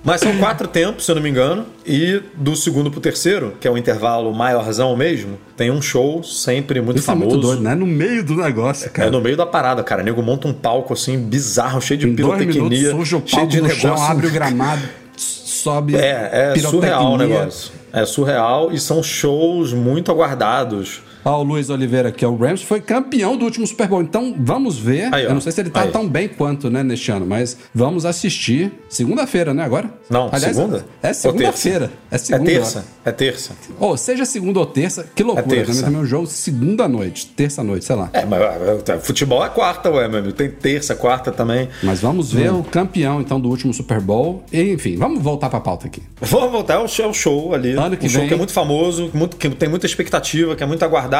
[0.03, 3.67] mas são quatro tempos, se eu não me engano, e do segundo pro terceiro, que
[3.67, 7.29] é o intervalo maiorzão mesmo, tem um show sempre muito Isso é famoso.
[7.29, 7.73] muito doido, né?
[7.73, 9.09] No meio do negócio, É cara.
[9.11, 10.01] no meio da parada, cara.
[10.01, 13.21] O nego monta um palco assim, bizarro, cheio de Em dois minutos, pirotecnia, suja o
[13.25, 13.81] cheio palco de no negócio.
[13.97, 14.81] chão, abre o gramado,
[15.15, 16.69] sobe É, é pirotecnia.
[16.69, 17.80] surreal o negócio.
[17.93, 21.01] É surreal e são shows muito aguardados.
[21.23, 24.01] Ó, o Luiz Oliveira, que é o Rams, foi campeão do último Super Bowl.
[24.01, 25.13] Então, vamos ver.
[25.13, 25.25] Aí.
[25.25, 25.91] Eu não sei se ele tá Aí.
[25.91, 29.89] tão bem quanto, né, neste ano, mas vamos assistir segunda-feira, né, agora?
[30.09, 30.85] Não, segunda?
[31.01, 31.91] É segunda-feira.
[32.11, 32.51] É É segunda.
[32.51, 32.85] terça.
[33.05, 33.51] É terça.
[33.79, 35.05] Ou seja, segunda ou terça.
[35.15, 35.45] Que loucura.
[35.45, 35.71] É terça.
[35.73, 38.09] Também, também um jogo segunda-noite, terça-noite, sei lá.
[38.13, 38.41] É, mas
[38.89, 40.33] é, futebol é quarta, ué, meu amigo.
[40.33, 41.69] Tem terça, quarta também.
[41.83, 44.43] Mas vamos ver o campeão, então, do último Super Bowl.
[44.51, 46.01] E, enfim, vamos voltar pra pauta aqui.
[46.19, 47.71] Vamos voltar ao show, ao show ali.
[47.71, 48.27] Ano que um show vem.
[48.27, 51.10] que é muito famoso, muito, que tem muita expectativa, que é muito aguardado.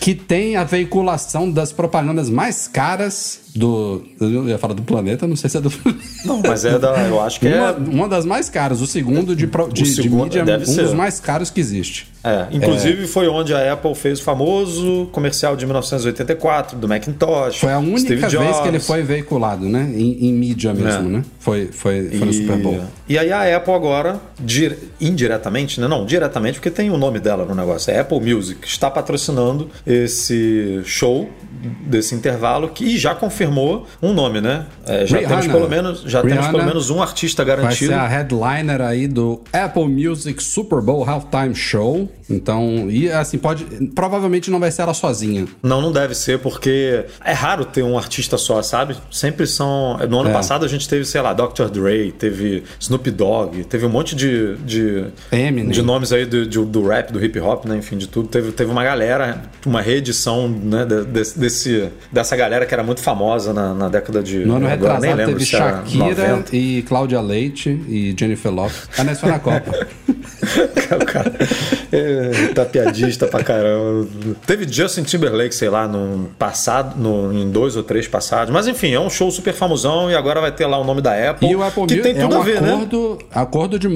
[0.00, 4.02] Que tem a veiculação das propagandas mais caras do.
[4.20, 5.70] Eu ia falar do planeta, não sei se é do.
[6.24, 6.96] Não, mas é da.
[7.08, 7.72] Eu acho que uma, é.
[7.72, 8.80] uma das mais caras.
[8.80, 10.84] O segundo de, de, de segundo mídia, deve um ser.
[10.84, 12.10] dos mais caros que existe.
[12.24, 17.56] É, inclusive foi onde a Apple fez o famoso comercial de 1984 do Macintosh.
[17.58, 19.92] Foi a única vez que ele foi veiculado, né?
[19.92, 21.12] Em, em mídia mesmo, É.
[21.18, 21.24] né?
[21.40, 22.80] Foi, foi, foi no Super Bowl.
[23.08, 25.88] E aí a Apple agora, dir- indiretamente, né?
[25.88, 30.80] não, diretamente, porque tem o nome dela no negócio, é Apple Music, está patrocinando esse
[30.84, 31.28] show
[31.86, 34.66] desse intervalo que já confirmou um nome, né?
[34.86, 35.36] É, já Rihanna.
[35.40, 37.92] temos pelo menos já temos Rihanna pelo menos um artista Vai garantido.
[37.92, 42.08] ser a headliner aí do Apple Music Super Bowl Halftime Show.
[42.30, 43.64] Então, e assim, pode.
[43.94, 45.46] Provavelmente não vai ser ela sozinha.
[45.62, 48.96] Não, não deve ser, porque é raro ter um artista só, sabe?
[49.10, 49.98] Sempre são.
[50.08, 50.32] No ano É.
[50.32, 51.64] passado a gente teve, sei lá, Dr.
[51.70, 54.56] Dre, teve Snoop Dogg, teve um monte de.
[54.58, 55.68] de Eminem.
[55.70, 57.76] De nomes aí do, do, do rap, do hip hop, né?
[57.76, 58.28] Enfim, de tudo.
[58.28, 60.86] Teve, teve uma galera, uma reedição, né?
[60.86, 64.44] desse, desse- dessa galera que era muito famosa na, na década de.
[64.44, 66.56] No ano retrasado teve Shakira 90.
[66.56, 68.88] e Cláudia Leite e Jennifer Lopez.
[68.98, 69.86] Ah, nessa foi na Copa.
[71.00, 71.32] o cara
[71.92, 74.06] é, tá piadista pra caramba.
[74.46, 78.52] Teve Justin Timberlake, sei lá, no passado, no, em dois ou três passados.
[78.52, 81.30] Mas enfim, é um show super famosão e agora vai ter lá o nome da
[81.30, 81.48] Apple.
[81.48, 82.72] E o Apple que Music tem é tudo um a ver, né?
[82.74, 83.88] acordo, acordo de,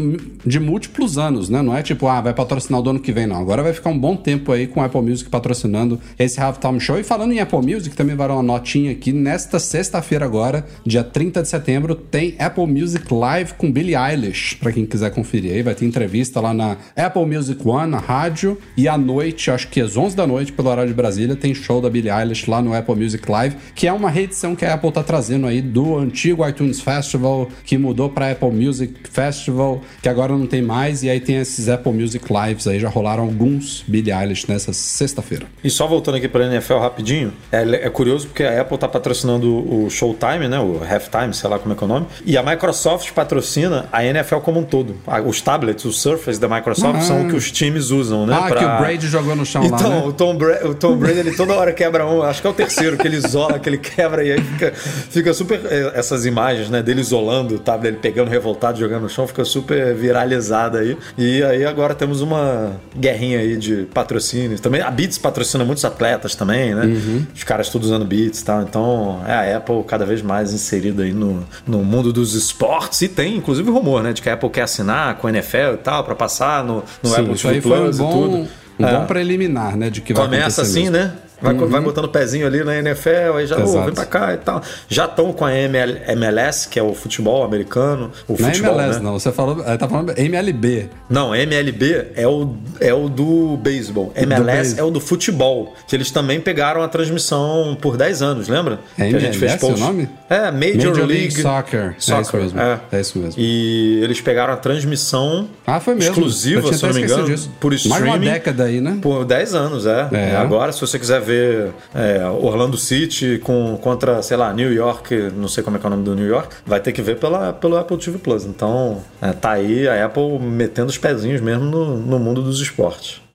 [0.45, 1.63] de múltiplos anos, né?
[1.63, 3.41] Não é tipo, ah, vai patrocinar o do ano que vem, não.
[3.41, 6.99] Agora vai ficar um bom tempo aí com o Apple Music patrocinando esse Halftime Show.
[6.99, 9.13] E falando em Apple Music, também vai dar uma notinha aqui.
[9.13, 14.71] Nesta sexta-feira agora, dia 30 de setembro, tem Apple Music Live com Billie Eilish, pra
[14.71, 15.63] quem quiser conferir aí.
[15.63, 18.59] Vai ter entrevista lá na Apple Music One, na rádio.
[18.77, 21.81] E à noite, acho que às 11 da noite, pelo horário de Brasília, tem show
[21.81, 24.92] da Billie Eilish lá no Apple Music Live, que é uma reedição que a Apple
[24.92, 30.37] tá trazendo aí do antigo iTunes Festival, que mudou pra Apple Music Festival, que agora
[30.37, 34.12] não tem mais, e aí tem esses Apple Music Lives aí, já rolaram alguns Billie
[34.12, 35.46] Eilish nessa sexta-feira.
[35.62, 39.46] E só voltando aqui pra NFL rapidinho, é, é curioso porque a Apple tá patrocinando
[39.46, 40.59] o Showtime, né?
[40.59, 42.07] O Halftime, sei lá como é que é o nome.
[42.25, 44.96] E a Microsoft patrocina a NFL como um todo.
[45.27, 47.03] Os tablets, os Surface da Microsoft Ah.
[47.03, 48.37] são o que os times usam, né?
[48.41, 50.07] Ah, que o Brady jogou no chão lá, então, né?
[50.07, 52.23] o Tom, Bra o Tom Brady, ele toda hora quebra um.
[52.23, 55.33] Acho que é o terceiro que ele isola, que ele quebra e aí fica, fica
[55.35, 55.61] super.
[55.65, 56.83] eh, Essas imagens, né?
[56.83, 60.97] Dele isolando o tablet, ele pegando revoltado, jogando no chão, fica super viralizada aí.
[61.17, 64.61] E aí agora temos uma guerrinha aí de patrocínios.
[64.61, 66.85] Também a Beats patrocina muitos atletas também, né?
[66.87, 67.27] Uhum.
[67.35, 68.62] Os caras todos usando Beats e tal.
[68.62, 73.03] Então é a Apple cada vez mais inserida aí no, no mundo dos esportes.
[73.03, 74.12] E tem, inclusive, rumor, né?
[74.12, 77.09] De que a Apple quer assinar com a NFL e tal, pra passar no, no
[77.11, 78.49] Sim, Apple TV foi um Plus e bom, tudo.
[78.79, 78.92] um É.
[78.99, 81.12] bom preliminar, né, de que Começa assim, né?
[81.40, 83.85] Vai, vai botando o pezinho ali na NFL, aí já, Exato.
[83.85, 84.62] vem pra cá e tal.
[84.88, 88.11] Já estão com a ML MLS, que é o futebol americano.
[88.27, 89.05] O Não é futebol, MLS, né?
[89.05, 89.18] não.
[89.18, 90.88] Você falou, eh, tá falando MLB.
[91.11, 94.12] Não, MLB é o, é o do beisebol.
[94.16, 94.85] MLS beisebol.
[94.85, 95.75] é o do futebol.
[95.87, 98.81] Que eles também pegaram a transmissão por 10 anos, lembra?
[98.99, 100.09] É que a gente MLS fez o nome?
[100.31, 101.94] É, Major, Major League, League Soccer.
[101.96, 102.61] É isso mesmo.
[102.61, 102.81] É.
[102.92, 103.35] É isso mesmo.
[103.40, 106.12] E eles pegaram a transmissão Ah, foi mesmo.
[106.12, 107.51] Exclusiva, se não me engano, disso.
[107.61, 108.09] por Mais streaming.
[108.09, 108.99] uma década aí, né?
[109.03, 110.09] Por 10 anos, é.
[110.12, 110.16] É.
[110.31, 115.15] É, Agora, se você quiser ver é, Orlando City com, contra, sei lá, New York,
[115.35, 117.19] não sei como é que é o nome do New York, vai ter que ver
[117.19, 118.45] pela, pelo Apple TV Plus.
[118.45, 123.26] Então, é, tá aí a Apple metendo os pezinhos mesmo no, no mundo dos esportes.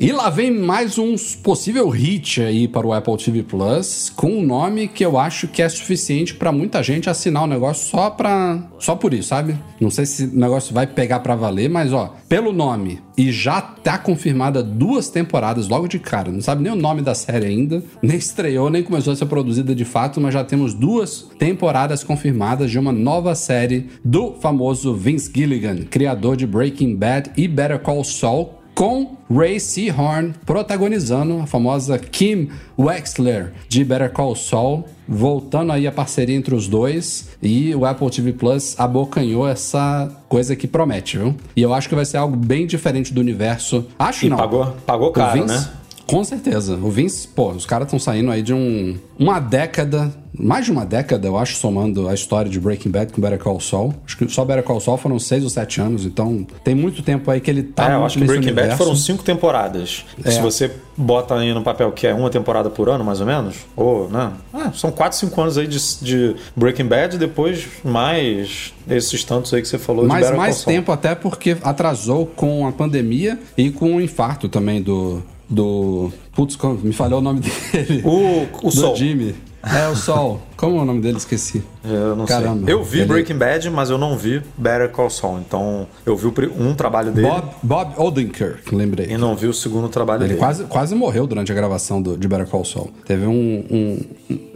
[0.00, 4.46] E lá vem mais um possível hit aí para o Apple TV Plus, com um
[4.46, 8.62] nome que eu acho que é suficiente para muita gente assinar o negócio só para
[8.78, 9.56] só por isso, sabe?
[9.80, 13.60] Não sei se o negócio vai pegar para valer, mas ó, pelo nome e já
[13.60, 16.30] tá confirmada duas temporadas logo de cara.
[16.30, 19.74] Não sabe nem o nome da série ainda, nem estreou, nem começou a ser produzida
[19.74, 25.28] de fato, mas já temos duas temporadas confirmadas de uma nova série do famoso Vince
[25.34, 31.98] Gilligan, criador de Breaking Bad e Better Call Saul com Ray Seahorn protagonizando a famosa
[31.98, 37.84] Kim Wexler de Better Call Saul, voltando aí a parceria entre os dois e o
[37.84, 41.34] Apple TV Plus abocanhou essa coisa que promete, viu?
[41.56, 43.84] E eu acho que vai ser algo bem diferente do universo.
[43.98, 44.36] Acho E não.
[44.36, 45.68] pagou- pagou caro, né?
[46.08, 46.74] Com certeza.
[46.74, 50.86] O Vince, pô, os caras estão saindo aí de um, uma década, mais de uma
[50.86, 53.94] década, eu acho, somando a história de Breaking Bad com Better Call Saul.
[54.06, 57.30] Acho que só Better Call Saul foram seis ou sete anos, então tem muito tempo
[57.30, 58.78] aí que ele tá é, eu acho que Breaking Bad universo.
[58.82, 60.06] foram cinco temporadas.
[60.24, 60.30] É.
[60.30, 63.56] Se você bota aí no papel que é uma temporada por ano, mais ou menos,
[63.76, 64.32] ou, né?
[64.54, 69.52] Ah, são quatro, cinco anos aí de, de Breaking Bad e depois mais esses tantos
[69.52, 70.76] aí que você falou de Mas Better mais Call Saul.
[70.76, 75.22] tempo até porque atrasou com a pandemia e com o infarto também do.
[75.48, 77.40] Do putz, me falhou o nome
[77.72, 78.02] dele.
[78.04, 78.96] O, o do Sol.
[78.96, 79.34] Jimmy.
[79.62, 80.40] É, o Sol.
[80.58, 81.16] Como é o nome dele?
[81.18, 81.62] Esqueci.
[81.84, 82.64] Eu não Caramba.
[82.66, 82.74] sei.
[82.74, 85.38] Eu vi Ele- Breaking Bad, mas eu não vi Better Call Saul.
[85.38, 86.26] Então, eu vi
[86.58, 89.06] um trabalho dele Bob, Bob Odenkirk, lembrei.
[89.08, 90.38] e não vi o segundo trabalho Ele dele.
[90.40, 92.90] quase, quase morreu durante a gravação do, de Better Call Saul.
[93.06, 94.00] Teve um, um-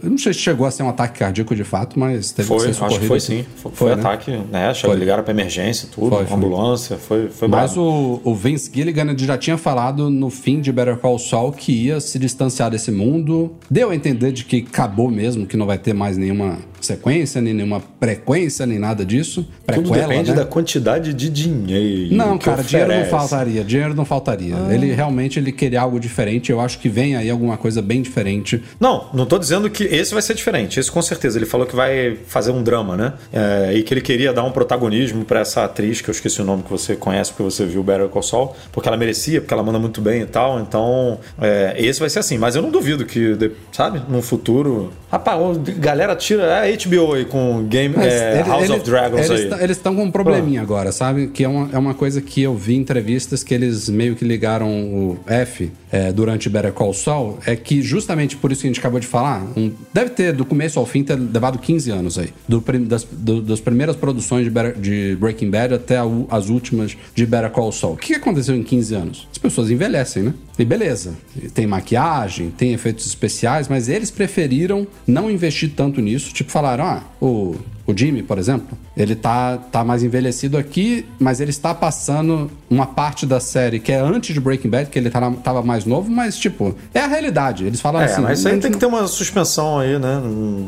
[0.03, 2.57] Eu não sei se chegou a ser um ataque cardíaco de fato, mas teve Foi,
[2.67, 3.45] que ser acho que foi sim.
[3.55, 4.01] Foi, foi né?
[4.01, 4.73] ataque, né?
[4.73, 4.95] Foi.
[4.97, 9.37] ligaram pra emergência, tudo, Foi, ambulância, foi, foi Mas o, o Vince Gilligan ele já
[9.37, 13.53] tinha falado no fim de Better Call Saul que ia se distanciar desse mundo.
[13.71, 17.53] Deu a entender de que acabou mesmo, que não vai ter mais nenhuma sequência, nem
[17.53, 19.47] nenhuma frequência, nem nada disso.
[19.73, 20.37] Tudo depende né?
[20.37, 22.15] da quantidade de dinheiro.
[22.15, 23.11] Não, cara, dinheiro não oferece.
[23.11, 23.63] faltaria.
[23.63, 24.55] Dinheiro não faltaria.
[24.55, 24.73] Ah.
[24.73, 26.51] Ele realmente ele queria algo diferente.
[26.51, 28.63] Eu acho que vem aí alguma coisa bem diferente.
[28.79, 30.79] Não, não tô dizendo que esse vai ser diferente.
[30.79, 31.37] Esse com certeza.
[31.37, 33.13] Ele falou que vai fazer um drama, né?
[33.31, 36.45] É, e que ele queria dar um protagonismo pra essa atriz, que eu esqueci o
[36.45, 39.63] nome que você conhece porque você viu Better Call Saul, porque ela merecia, porque ela
[39.63, 40.59] manda muito bem e tal.
[40.59, 42.37] Então, é, esse vai ser assim.
[42.37, 44.91] Mas eu não duvido que, sabe, no futuro.
[45.11, 49.49] Rapaz, galera tira a HBO aí com Game é, ele- House of Dragons eles aí.
[49.49, 51.27] ta- Eles estão com um probleminha agora, sabe?
[51.27, 54.25] Que é uma, é uma coisa que eu vi em entrevistas que eles meio que
[54.25, 57.37] ligaram o F é, durante Better Call Saul.
[57.45, 60.43] É que justamente por isso que a gente acabou de falar, um- deve ter do
[60.45, 62.29] começo ao fim ter levado 15 anos aí.
[62.47, 66.95] Do, das, do- das primeiras produções de, Better- de Breaking Bad até a as últimas
[67.15, 67.93] de Better Call Saul.
[67.93, 69.27] O que aconteceu em 15 anos?
[69.31, 70.33] As pessoas envelhecem, né?
[70.57, 71.13] E beleza,
[71.53, 76.31] tem maquiagem, tem efeitos especiais, mas eles preferiram não investir tanto nisso.
[76.33, 81.41] Tipo, falaram, ah, o o Jimmy, por exemplo, ele tá, tá mais envelhecido aqui, mas
[81.41, 85.09] ele está passando uma parte da série que é antes de Breaking Bad, que ele
[85.09, 87.65] tá tava mais novo, mas, tipo, é a realidade.
[87.65, 88.21] Eles falam É, assim.
[88.21, 90.21] mas isso aí "Não- tem que ter uma suspensão aí, né?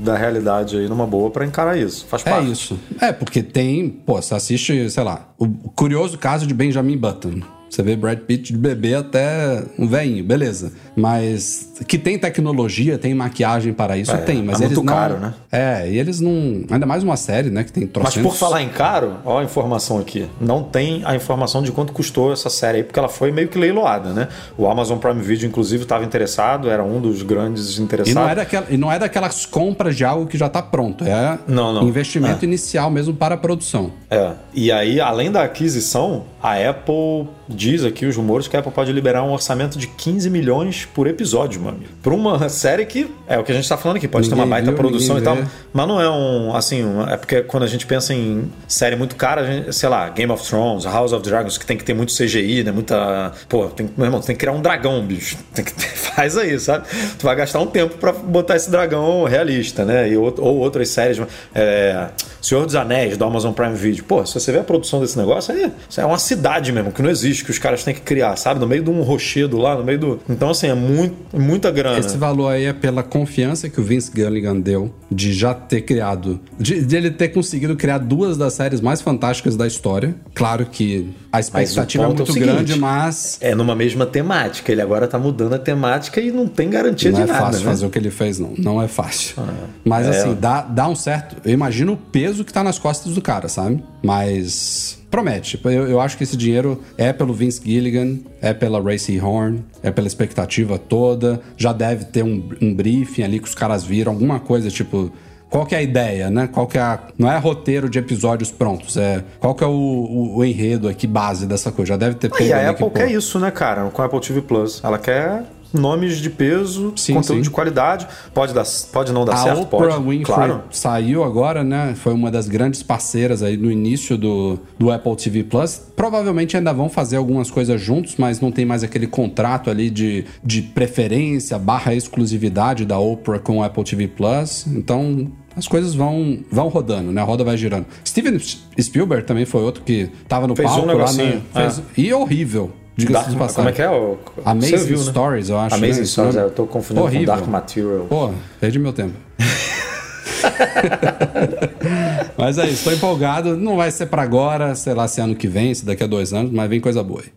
[0.04, 2.06] Da realidade aí, numa boa, pra encarar isso.
[2.10, 2.52] Faz É parte.
[2.52, 2.78] isso.
[3.00, 3.88] É, porque tem.
[3.88, 7.40] Pô, você assiste, sei lá, o curioso caso de Benjamin Button.
[7.76, 10.72] Você vê Brad Pitt de bebê até um velhinho, beleza.
[10.96, 14.42] Mas que tem tecnologia, tem maquiagem para isso, É, tem.
[14.42, 14.94] Mas é eles muito não.
[14.94, 15.34] caro, né?
[15.52, 16.64] É, e eles não.
[16.72, 17.66] Ainda mais uma série, né?
[17.66, 18.32] Que tem Mas trocentos...
[18.32, 20.26] por falar em caro, ó a informação aqui.
[20.40, 23.58] Não tem a informação de quanto custou essa série aí, porque ela foi meio que
[23.58, 24.30] leiloada, né?
[24.58, 28.16] O Amazon Prime Video, inclusive, estava interessado, era um dos grandes E interessados.
[28.16, 31.04] não, é daquela, e não é daquelas compras de algo que já tá pronto.
[31.04, 31.84] É Não, não.
[31.86, 33.92] investimento inicial mesmo para a produção.
[34.10, 34.32] É.
[34.54, 37.28] E aí, além da aquisição, a Apple
[37.72, 41.08] diz aqui os rumores que a Apple pode liberar um orçamento de 15 milhões por
[41.08, 41.86] episódio, meu amigo.
[42.04, 44.46] Por uma série que é o que a gente tá falando aqui, pode ter Ninguém
[44.46, 45.44] uma baita viu, produção e tal, vê.
[45.74, 49.16] mas não é um, assim, um- é porque quando a gente pensa em série muito
[49.16, 52.14] cara, gente- sei lá, Game of Thrones, House of Dragons, que tem que ter muito
[52.14, 55.38] CGI, né, muita, pô, tem, meu irmão, tem que criar um dragão, bicho.
[55.56, 56.86] Tem que ter- faz aí, sabe?
[57.18, 60.08] Tu vai gastar um tempo pra botar esse dragão realista, né?
[60.10, 61.20] E out- ou outras séries,
[61.54, 62.08] é,
[62.46, 64.04] Senhor dos Anéis, do Amazon Prime Video.
[64.04, 67.02] Pô, se você vê a produção desse negócio, aí isso é uma cidade mesmo, que
[67.02, 68.60] não existe, que os caras têm que criar, sabe?
[68.60, 70.20] No meio de um rochedo lá, no meio do.
[70.30, 71.98] Então, assim, é muito, muita grana.
[71.98, 76.40] Esse valor aí é pela confiança que o Vince Gilligan deu de já ter criado,
[76.60, 80.16] de, de ele ter conseguido criar duas das séries mais fantásticas da história.
[80.34, 84.72] Claro que a expectativa é é muito seguinte, grande, mas É numa mesma temática.
[84.72, 87.46] Ele agora tá mudando a temática e não tem garantia não de é nada.
[87.46, 87.66] fácil né?
[87.66, 88.54] fazer o que ele fez, não.
[88.58, 89.36] Não é fácil.
[89.84, 90.10] Mas É.
[90.12, 91.38] assim, dá, dá um certo.
[91.46, 93.84] Eu imagino o peso que tá nas costas do cara, sabe?
[94.04, 95.00] Mas.
[95.10, 95.60] Promete.
[95.64, 99.90] Eu, eu acho que esse dinheiro é pelo Vince Gilligan, é pela Racy Horn, é
[99.92, 101.40] pela expectativa toda.
[101.56, 105.12] Já deve ter um, um briefing ali que os caras viram, alguma coisa tipo.
[105.50, 106.48] Qual que é a ideia, né?
[106.52, 107.00] Qual que é a...
[107.18, 109.24] Não é roteiro de episódios prontos, é...
[109.40, 111.90] Qual que é o, o- o enredo aqui, base dessa coisa?
[111.90, 113.86] Já deve ter E a Apple que, quer pô, isso, né, cara?
[113.92, 114.82] Com a Apple TV Plus.
[114.84, 115.44] Ela quer
[115.80, 117.42] nomes de peso, Sim, conteúdo sim.
[117.44, 118.08] de qualidade.
[118.34, 120.04] Pode, dar, pode não dar A certo, Oprah pode.
[120.10, 120.64] Winfrey Claro.
[120.72, 121.94] saiu agora, né?
[121.96, 125.82] Foi uma das grandes parceiras aí no início do, do Apple TV Plus.
[125.96, 130.26] Provavelmente ainda vão fazer algumas coisas juntos, mas não tem mais aquele contrato ali de,
[130.44, 134.66] de preferência barra exclusividade da Oprah com o Apple TV Plus.
[134.68, 137.22] Então as coisas vão, vão rodando, né?
[137.22, 137.86] A roda vai girando.
[138.06, 138.38] Steven
[138.80, 141.42] Spielberg também foi outro que tava no Fez um palco lá, negocinho, né?
[141.54, 141.82] Fez- é.
[141.98, 142.72] E horrível.
[142.96, 143.56] Diga-se de passagem.
[143.56, 143.90] como é que é?
[143.90, 145.04] O, Amazing viu, né?
[145.04, 145.76] Stories, eu acho.
[145.76, 146.06] Amazing né?
[146.06, 147.28] Stories, é, eu tô confundindo Horrível.
[147.28, 148.06] com Dark Material.
[148.08, 149.14] Pô, perdi meu tempo.
[152.38, 153.58] mas é isso, tô empolgado.
[153.58, 156.08] Não vai ser pra agora, sei lá se é ano que vem, se daqui a
[156.08, 157.30] dois anos, mas vem coisa boa aí.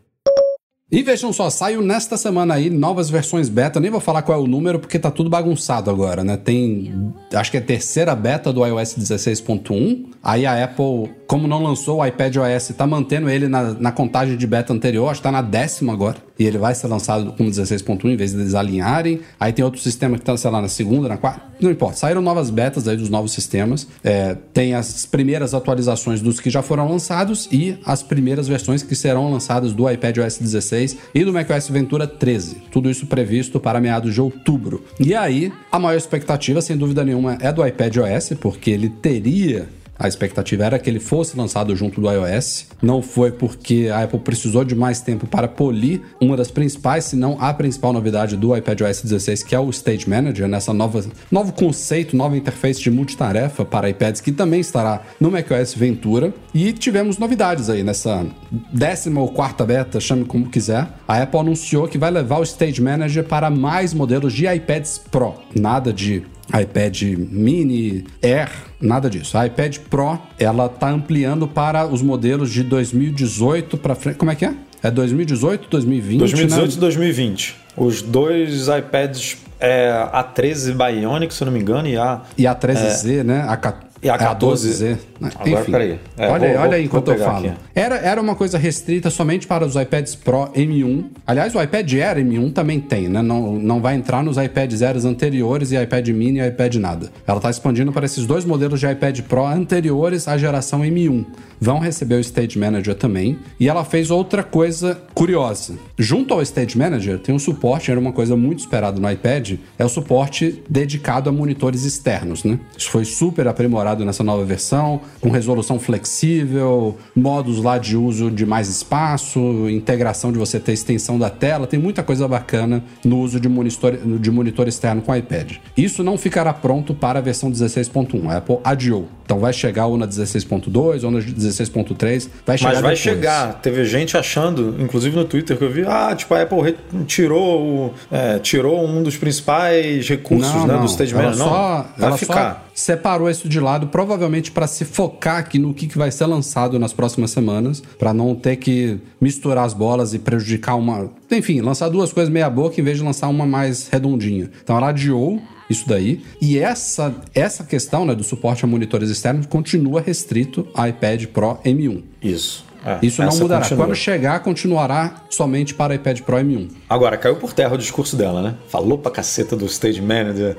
[0.91, 3.79] E vejam só, saiu nesta semana aí novas versões beta.
[3.79, 6.39] Nem vou falar qual é o número porque tá tudo bagunçado agora, né?
[6.39, 10.07] Tem, acho que é a terceira beta do iOS 16.1.
[10.23, 14.35] Aí a Apple, como não lançou o iPad OS, tá mantendo ele na, na contagem
[14.35, 16.17] de beta anterior, acho que tá na décima agora.
[16.39, 19.21] E ele vai ser lançado com 16.1 em vez de eles alinharem.
[19.39, 21.43] Aí tem outro sistema que está, sei lá, na segunda, na quarta.
[21.61, 21.97] Não importa.
[21.97, 23.89] Saíram novas betas aí dos novos sistemas.
[24.05, 28.95] É, tem as primeiras atualizações dos que já foram lançados e as primeiras versões que
[28.95, 32.63] serão lançadas do iPad OS 16 e do macOS Ventura 13.
[32.71, 34.85] Tudo isso previsto para meados de outubro.
[35.01, 39.69] E aí, a maior expectativa, sem dúvida nenhuma, é do iPad OS, porque ele teria
[39.99, 42.67] a expectativa era que ele fosse lançado junto do iOS.
[42.81, 47.17] Não foi porque a Apple precisou de mais tempo para polir uma das principais, se
[47.17, 51.53] não a principal novidade do iPadOS 16, que é o Stage Manager, nessa nova novo
[51.53, 56.33] conceito, nova interface de multitarefa para iPads que também estará no macOS Ventura.
[56.55, 58.27] E tivemos novidades aí nessa
[58.73, 60.89] décima ou quarta beta, chame como quiser.
[61.07, 65.35] A Apple anunciou que vai levar o Stage Manager para mais modelos de iPads Pro.
[65.55, 66.23] Nada de
[66.55, 68.51] iPad mini, Air,
[68.81, 69.37] nada disso.
[69.37, 74.17] A iPad Pro, ela tá ampliando para os modelos de 2018 para frente.
[74.17, 74.55] Como é que é?
[74.83, 76.77] É 2018, 2020, 2018 né?
[76.77, 77.57] e 2020.
[77.77, 82.55] Os dois iPads é, A13 Bionic, se eu não me engano, e a E a
[82.55, 83.41] 13Z, né?
[83.49, 83.59] A,
[84.03, 84.97] E a é 14Z.
[85.21, 85.31] né?
[85.35, 85.73] Agora, Enfim.
[85.73, 85.99] peraí.
[86.17, 87.49] É, olha, vou- aí, olha aí enquanto eu falo.
[87.49, 87.57] aqui.
[87.75, 91.07] Era, era uma coisa restrita somente para os iPads Pro M1.
[91.27, 93.21] Aliás, o iPad Air M1 também tem, né?
[93.23, 97.11] Não, não vai entrar nos iPads Airs anteriores e iPad Mini e iPad nada.
[97.27, 101.25] Ela está expandindo para esses dois modelos de iPad Pro anteriores à geração M1.
[101.61, 103.37] Vão receber o Stage Manager também.
[103.59, 105.75] E ela fez outra coisa curiosa.
[105.99, 109.48] Junto ao Stage Manager, tem um suporte, era uma coisa muito esperada no iPad,
[109.79, 112.59] é o suporte dedicado a monitores externos, né?
[112.77, 118.45] Isso foi super aprimorado nessa nova versão, com resolução flexível, modos lá de uso de
[118.45, 123.39] mais espaço, integração de você ter extensão da tela, tem muita coisa bacana no uso
[123.39, 125.57] de monitor, de monitor externo com iPad.
[125.77, 129.09] Isso não ficará pronto para a versão 16.1, a Apple adiou.
[129.29, 132.99] Então vai chegar ou na 16.2 ou na 16.3, vai chegar Mas vai depois.
[132.99, 133.61] chegar.
[133.61, 136.75] Teve gente achando, inclusive no Twitter, que eu vi, ah, tipo, a Apple
[137.07, 141.41] tirou, é, tirou um dos principais recursos né, do Stage Manager.
[141.41, 142.55] Não, só, vai ficar.
[142.65, 146.25] só separou isso de lado, provavelmente para se focar aqui no que, que vai ser
[146.25, 151.11] lançado nas próximas semanas, para não ter que misturar as bolas e prejudicar uma.
[151.31, 154.51] Enfim, lançar duas coisas meia boca em vez de lançar uma mais redondinha.
[154.63, 156.23] Então ela adiou isso daí.
[156.41, 161.59] E essa, essa questão né, do suporte a monitores externos continua restrito ao iPad Pro
[161.65, 162.03] M1.
[162.23, 162.65] Isso.
[162.85, 163.61] é, Isso não mudará.
[163.63, 163.87] continua.
[163.87, 166.69] Quando chegar, continuará somente para iPad Pro M1.
[166.89, 168.55] Agora, caiu por terra o discurso dela, né?
[168.69, 170.57] Falou pra caceta do Stage Manager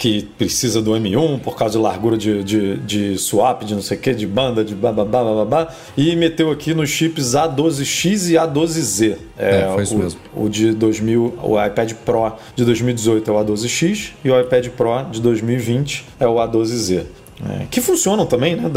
[0.00, 3.98] que precisa do M1 por causa de largura de, de, de swap, de não sei
[3.98, 9.18] o que, de banda, de bababá, bababá, e meteu aqui nos chips A12X e A12Z.
[9.36, 10.20] É, foi isso o, mesmo.
[10.34, 15.04] O de 2000, o iPad Pro de 2018 é o A12X e o iPad Pro
[15.10, 17.04] de 2020 é o A12Z.
[17.48, 18.70] É, que funcionam também, né?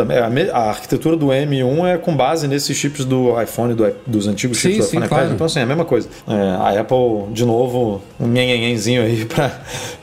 [0.53, 4.75] A, arquitetura do M1 é com base nesses chips do iPhone, do dos antigos chips
[4.75, 5.23] Sim, do sim, iPhone claro.
[5.25, 5.35] iPad.
[5.35, 6.07] Então, assim, é a mesma coisa.
[6.27, 9.51] É, a Apple, de novo, um nhenhenhenzinho aí pra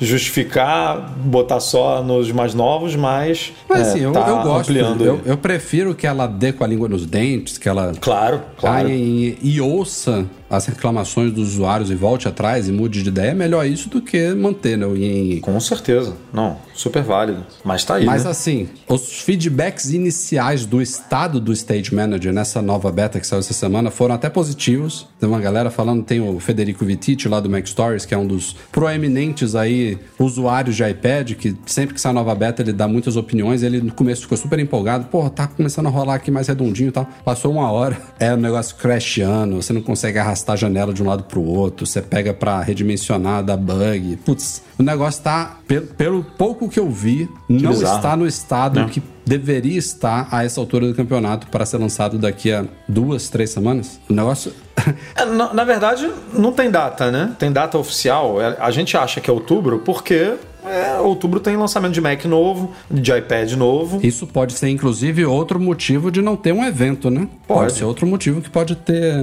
[0.01, 3.53] justificar, botar só nos mais novos, mas.
[3.69, 4.71] Mas é, assim, eu, tá eu gosto.
[4.71, 8.43] ampliando Eu, eu prefiro que ela dê com a língua nos dentes, que ela Claro,
[8.59, 8.85] claro.
[8.85, 13.31] caia e, e ouça as reclamações dos usuários e volte atrás e mude de ideia.
[13.31, 16.15] É melhor isso do que manter né, o yin Com certeza.
[16.33, 17.47] Não, super válido.
[17.65, 18.05] Mas tá aí.
[18.05, 18.31] Mas né?
[18.31, 23.53] assim, os feedbacks iniciais do estado do Stage Manager nessa nova beta que saiu essa
[23.53, 25.07] semana foram até positivos.
[25.21, 28.27] Tem uma galera falando, tem o Federico Vittiti lá do Mac Stories, que é um
[28.27, 33.17] dos proeminentes aí usuários de iPad, que sempre que sai nova beta ele dá muitas
[33.17, 33.63] opiniões.
[33.63, 36.93] Ele no começo ficou super empolgado, pô, tá começando a rolar aqui mais redondinho e
[36.93, 37.09] tal.
[37.25, 41.07] Passou uma hora, é um negócio crashando, você não consegue arrastar a janela de um
[41.07, 44.17] lado pro outro, você pega pra redimensionar, dá bug.
[44.25, 47.97] Putz, o negócio tá, pelo, pelo pouco que eu vi, não bizarro.
[47.97, 48.89] está no estado Não.
[48.89, 53.51] que deveria estar a essa altura do campeonato para ser lançado daqui a duas, três
[53.51, 54.01] semanas.
[54.09, 54.53] O negócio.
[55.15, 57.35] É, na, na verdade, não tem data, né?
[57.39, 58.41] Tem data oficial.
[58.41, 62.73] É, A gente acha que é outubro porque é, outubro tem lançamento de Mac novo,
[62.91, 64.01] de iPad novo.
[64.03, 67.29] Isso pode ser, inclusive, outro motivo de não ter um evento, né?
[67.47, 67.73] Pode.
[67.75, 69.15] ser outro motivo que pode ter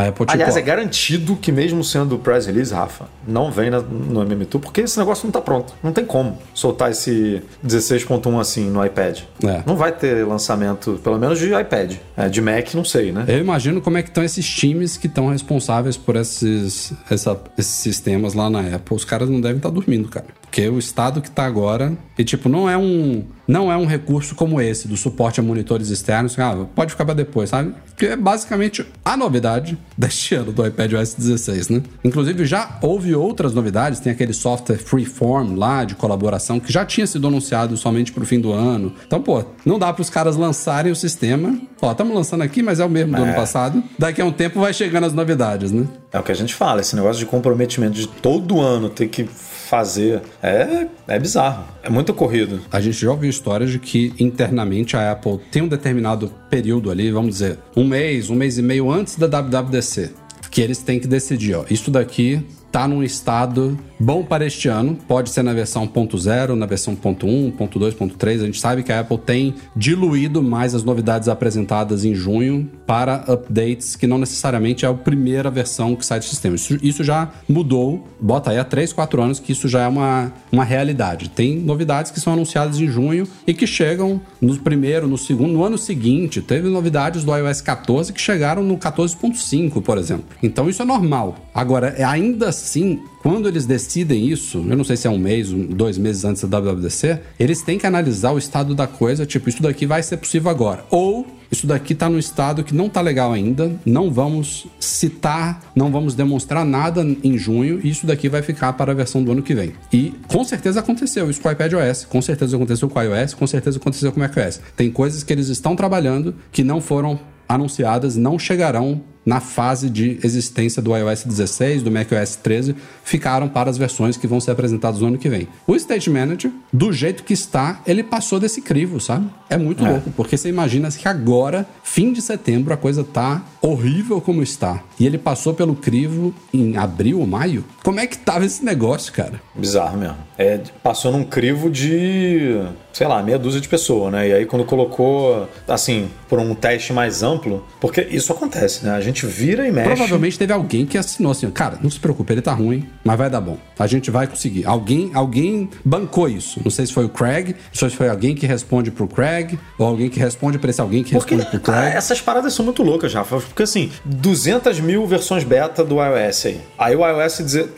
[0.00, 3.70] a Apple tipo, Aliás, ó, é garantido que mesmo sendo press release, Rafa, não vem
[3.70, 5.72] na- no MM2 porque esse negócio não tá pronto.
[5.82, 9.20] Não tem como soltar esse 16.1 assim no iPad.
[9.44, 9.62] É.
[9.66, 11.94] Não vai ter lançamento, pelo menos de iPad.
[12.16, 13.24] É, de Mac, não sei, né?
[13.28, 17.72] Eu imagino como é que estão esses times que estão responsáveis por esses, essa- esses
[17.74, 18.96] sistemas lá na Apple.
[18.96, 20.26] Os caras não devem estar dormindo, cara.
[20.42, 21.92] Porque o estado que tá agora.
[22.18, 23.24] E, tipo, não é um.
[23.50, 27.14] Não é um recurso como esse, do suporte a monitores externos, ah, pode ficar para
[27.14, 27.74] depois, sabe?
[27.96, 31.82] Que é basicamente a novidade deste ano do iPadOS 16, né?
[32.04, 37.06] Inclusive já houve outras novidades, tem aquele software Freeform lá de colaboração que já tinha
[37.06, 38.92] sido anunciado somente pro fim do ano.
[39.04, 41.58] Então, pô, não dá para os caras lançarem o sistema.
[41.82, 43.24] Ó, estamos lançando aqui, mas é o mesmo do É.
[43.24, 43.82] ano passado.
[43.98, 45.86] Daqui a um tempo vai chegando as novidades, né?
[46.12, 49.28] É o que a gente fala, esse negócio de comprometimento de todo ano ter que
[49.70, 51.64] fazer é, é bizarro.
[51.80, 52.60] É muito corrido.
[52.72, 57.12] A gente já ouviu histórias de que internamente a Apple tem um determinado período ali,
[57.12, 60.10] vamos dizer, um mês, um mês e meio antes da WWDC,
[60.50, 64.96] que eles têm que decidir, ó, isso daqui tá num estado bom para este ano,
[65.06, 69.00] pode ser na versão 1.0, na versão 1.1, 1.2, 1.3, a gente sabe que a
[69.00, 74.88] Apple tem diluído mais as novidades apresentadas em junho para updates que não necessariamente é
[74.88, 76.56] a primeira versão que sai do sistema.
[76.56, 80.32] Isso, isso já mudou, bota aí há 3, 4 anos que isso já é uma,
[80.50, 81.28] uma realidade.
[81.28, 85.64] Tem novidades que são anunciadas em junho e que chegam no primeiro, no segundo, no
[85.64, 86.40] ano seguinte.
[86.40, 90.24] Teve novidades do iOS 14 que chegaram no 14.5, por exemplo.
[90.42, 91.36] Então isso é normal.
[91.54, 95.52] Agora, é ainda assim, quando eles decidem isso, eu não sei se é um mês,
[95.52, 99.48] um- dois meses antes da WWDC, eles têm que analisar o estado da coisa, tipo,
[99.48, 100.84] isso daqui vai ser possível agora.
[100.90, 105.90] Ou isso daqui tá no estado que não tá legal ainda, não vamos citar, não
[105.90, 109.42] vamos demonstrar nada em junho, e isso daqui vai ficar para a versão do ano
[109.42, 109.72] que vem.
[109.92, 113.46] E com certeza aconteceu isso com o iPadOS, com certeza aconteceu com o iOS, com
[113.46, 114.60] certeza aconteceu com o macOS.
[114.76, 120.18] Tem coisas que eles estão trabalhando que não foram anunciadas, não chegarão na fase de
[120.22, 125.00] existência do iOS 16, do macOS 13, ficaram para as versões que vão ser apresentadas
[125.00, 125.48] no ano que vem.
[125.66, 129.28] O State Manager, do jeito que está, ele passou desse crivo, sabe?
[129.48, 134.20] É muito louco, porque você imagina que agora, fim de setembro, a coisa tá horrível
[134.20, 134.82] como está.
[134.98, 137.64] E ele passou pelo crivo em abril ou maio.
[137.82, 139.40] Como é que tava esse negócio, cara?
[139.54, 140.16] Bizarro mesmo.
[140.38, 142.60] É, passou num crivo de,
[142.92, 144.28] sei lá, meia dúzia de pessoas, né?
[144.28, 148.92] E aí quando colocou, assim, por um teste mais amplo, porque isso acontece, né?
[148.92, 149.88] A gente vira e mexe.
[149.88, 153.30] Provavelmente teve alguém que assinou assim, cara, não se preocupe, ele tá ruim, mas vai
[153.30, 153.58] dar bom.
[153.78, 154.66] A gente vai conseguir.
[154.66, 156.60] Alguém, alguém bancou isso.
[156.64, 159.58] Não sei se foi o Craig, não sei se foi alguém que responde pro Craig,
[159.78, 161.96] ou alguém que responde pra esse alguém que Porque responde pro ah, Craig.
[161.96, 163.40] essas paradas são muito loucas, Rafa.
[163.40, 166.60] Porque assim, 200 mil versões beta do iOS aí.
[166.78, 167.68] Aí o iOS dizer.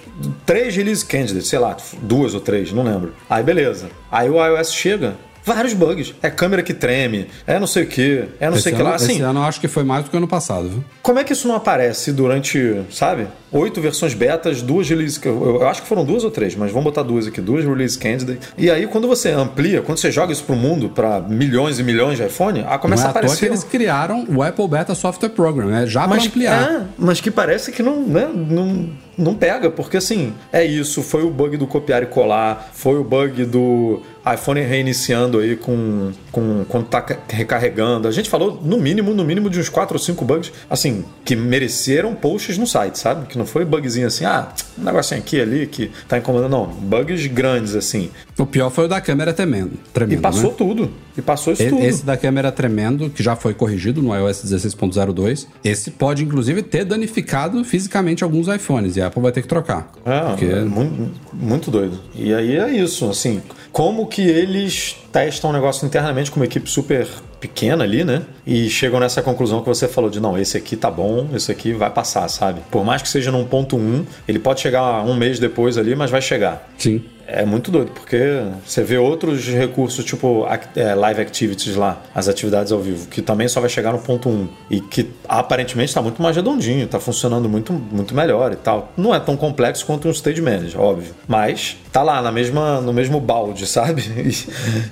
[0.44, 3.14] Três release candidates, sei lá, duas ou três, não lembro.
[3.28, 3.88] Aí beleza.
[4.10, 5.16] Aí o iOS chega.
[5.44, 6.14] Vários bugs.
[6.22, 8.82] É câmera que treme, é não sei o que, é não esse sei o que
[8.82, 8.94] lá.
[8.94, 10.84] Assim, esse ano eu acho que foi mais do que ano passado, viu?
[11.02, 13.26] como é que isso não aparece durante, sabe?
[13.50, 15.20] Oito versões betas, duas release.
[15.22, 17.98] Eu, eu acho que foram duas ou três, mas vamos botar duas aqui, duas release
[17.98, 18.40] candidate.
[18.56, 22.16] E aí, quando você amplia, quando você joga isso pro mundo, para milhões e milhões
[22.16, 23.46] de iPhone, ah, começa é a à toa que aparecer.
[23.46, 25.86] eles criaram o Apple Beta Software Program, né?
[25.86, 26.62] Já pra mas, ampliar.
[26.62, 28.88] é, mas que parece que não, né, não,
[29.18, 33.04] não pega, porque assim, é isso, foi o bug do copiar e colar, foi o
[33.04, 38.06] bug do iPhone reiniciando aí com, com quando tá ca- recarregando.
[38.06, 41.34] A gente falou no mínimo, no mínimo de uns 4 ou 5 bugs, assim, que
[41.34, 43.26] mereceram posts no site, sabe?
[43.26, 44.48] Que não foi bugzinho assim, ah,
[44.78, 48.10] um negocinho aqui ali que tá incomodando, não, bugs grandes assim.
[48.38, 49.72] O pior foi o da câmera tremendo.
[49.92, 50.54] tremendo E passou né?
[50.56, 50.90] tudo.
[51.16, 51.82] E passou isso E- tudo.
[51.82, 56.84] Esse da câmera tremendo, que já foi corrigido no iOS 16.02, esse pode inclusive ter
[56.84, 59.92] danificado fisicamente alguns iPhones e a Apple vai ter que trocar.
[60.04, 61.98] É, Porque muito, muito doido.
[62.14, 63.42] E aí é isso, assim,
[63.72, 67.08] como que eles testam um negócio internamente com uma equipe super
[67.40, 68.22] pequena ali, né?
[68.46, 71.72] E chegam nessa conclusão que você falou de não, esse aqui tá bom, esse aqui
[71.72, 72.60] vai passar, sabe?
[72.70, 76.10] Por mais que seja num ponto 1, ele pode chegar um mês depois ali, mas
[76.10, 76.70] vai chegar.
[76.78, 77.02] Sim.
[77.26, 80.46] É muito doido, porque você vê outros recursos, tipo
[80.76, 84.28] é, live activities lá, as atividades ao vivo, que também só vai chegar no ponto
[84.28, 84.48] 1.
[84.70, 88.92] E que aparentemente está muito mais redondinho, está funcionando muito, muito melhor e tal.
[88.96, 91.14] Não é tão complexo quanto um stage manager, óbvio.
[91.26, 94.02] Mas tá lá na mesma, no mesmo balde, sabe?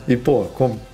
[0.09, 0.47] E, e, pô,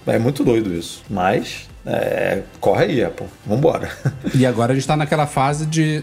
[0.07, 1.03] é muito doido isso.
[1.09, 1.69] Mas.
[1.87, 3.27] É, corre aí, Apple.
[3.47, 3.89] Vambora.
[4.35, 6.03] E agora a gente tá naquela fase de.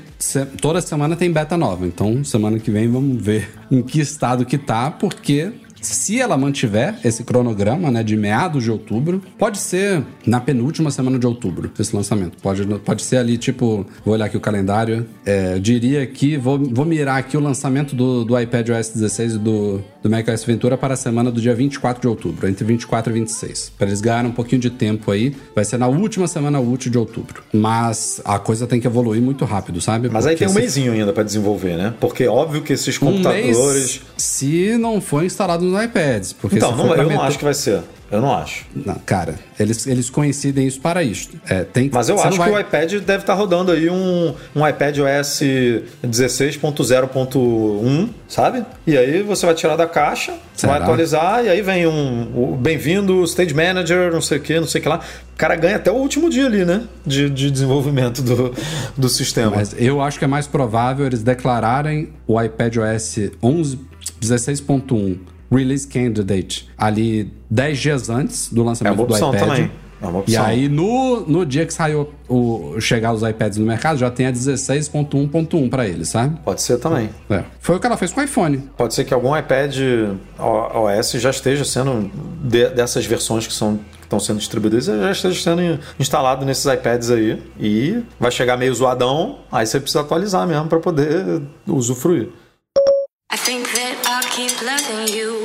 [0.61, 1.85] Toda semana tem beta nova.
[1.85, 5.51] Então, semana que vem vamos ver em que estado que tá, porque.
[5.83, 11.19] Se ela mantiver esse cronograma, né, de meados de outubro, pode ser na penúltima semana
[11.19, 12.37] de outubro esse lançamento.
[12.41, 15.05] Pode, pode ser ali, tipo, vou olhar aqui o calendário.
[15.25, 19.37] É, diria que vou, vou mirar aqui o lançamento do, do iPad OS 16 e
[19.37, 23.19] do, do macOS Ventura para a semana do dia 24 de outubro, entre 24 e
[23.19, 23.73] 26.
[23.77, 26.97] Para eles ganharem um pouquinho de tempo aí, vai ser na última semana útil de
[26.97, 27.43] outubro.
[27.53, 30.09] Mas a coisa tem que evoluir muito rápido, sabe?
[30.09, 31.93] Mas aí Porque tem um se mêsinho ainda para desenvolver, né?
[31.99, 33.57] Porque óbvio que esses um computadores.
[33.57, 36.33] mês, se não for instalado nos iPads.
[36.33, 37.81] Porque Então, não- eu não meter- acho que vai ser.
[38.11, 38.65] Eu não acho.
[38.75, 41.29] Não, cara, eles, eles coincidem isso para isso.
[41.49, 44.35] É, tem, Mas eu acho não que vai- o iPad deve estar rodando aí um,
[44.55, 45.41] um iPad OS
[46.03, 48.63] 16.0.1, sabe?
[48.85, 50.73] E aí você vai tirar da caixa, Será?
[50.73, 54.67] vai atualizar, e aí vem um, o bem-vindo, Stage Manager, não sei o que, não
[54.67, 54.99] sei o que lá.
[55.33, 56.83] O cara ganha até o último dia ali, né?
[57.05, 58.53] De, de desenvolvimento do,
[58.95, 59.53] do sistema.
[59.55, 63.79] Mas eu acho que é mais provável eles declararem o iPad OS 11
[64.21, 65.17] 16.1
[65.55, 69.49] Release Candidate ali 10 dias antes do lançamento É uma opção do iPad.
[69.49, 69.71] também.
[70.01, 73.97] É uma E aí, no, no dia que saiu o, chegar os iPads no mercado,
[73.97, 76.37] já tem a 16.1.1 para eles, sabe?
[76.43, 77.09] Pode ser também.
[77.29, 77.43] É.
[77.61, 78.57] Foi o que ela fez com o iPhone.
[78.75, 79.77] Pode ser que algum iPad
[80.37, 82.11] OS já esteja sendo
[82.43, 87.09] de- dessas versões que são que estão sendo distribuídas já esteja sendo instalado nesses iPads
[87.09, 92.27] aí e vai chegar meio zoadão, aí você precisa atualizar mesmo para poder usufruir.
[93.33, 95.42] I think that I'll keep loving you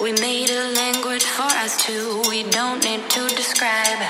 [0.00, 2.22] We made a language for us two.
[2.28, 4.02] We don't need to describe.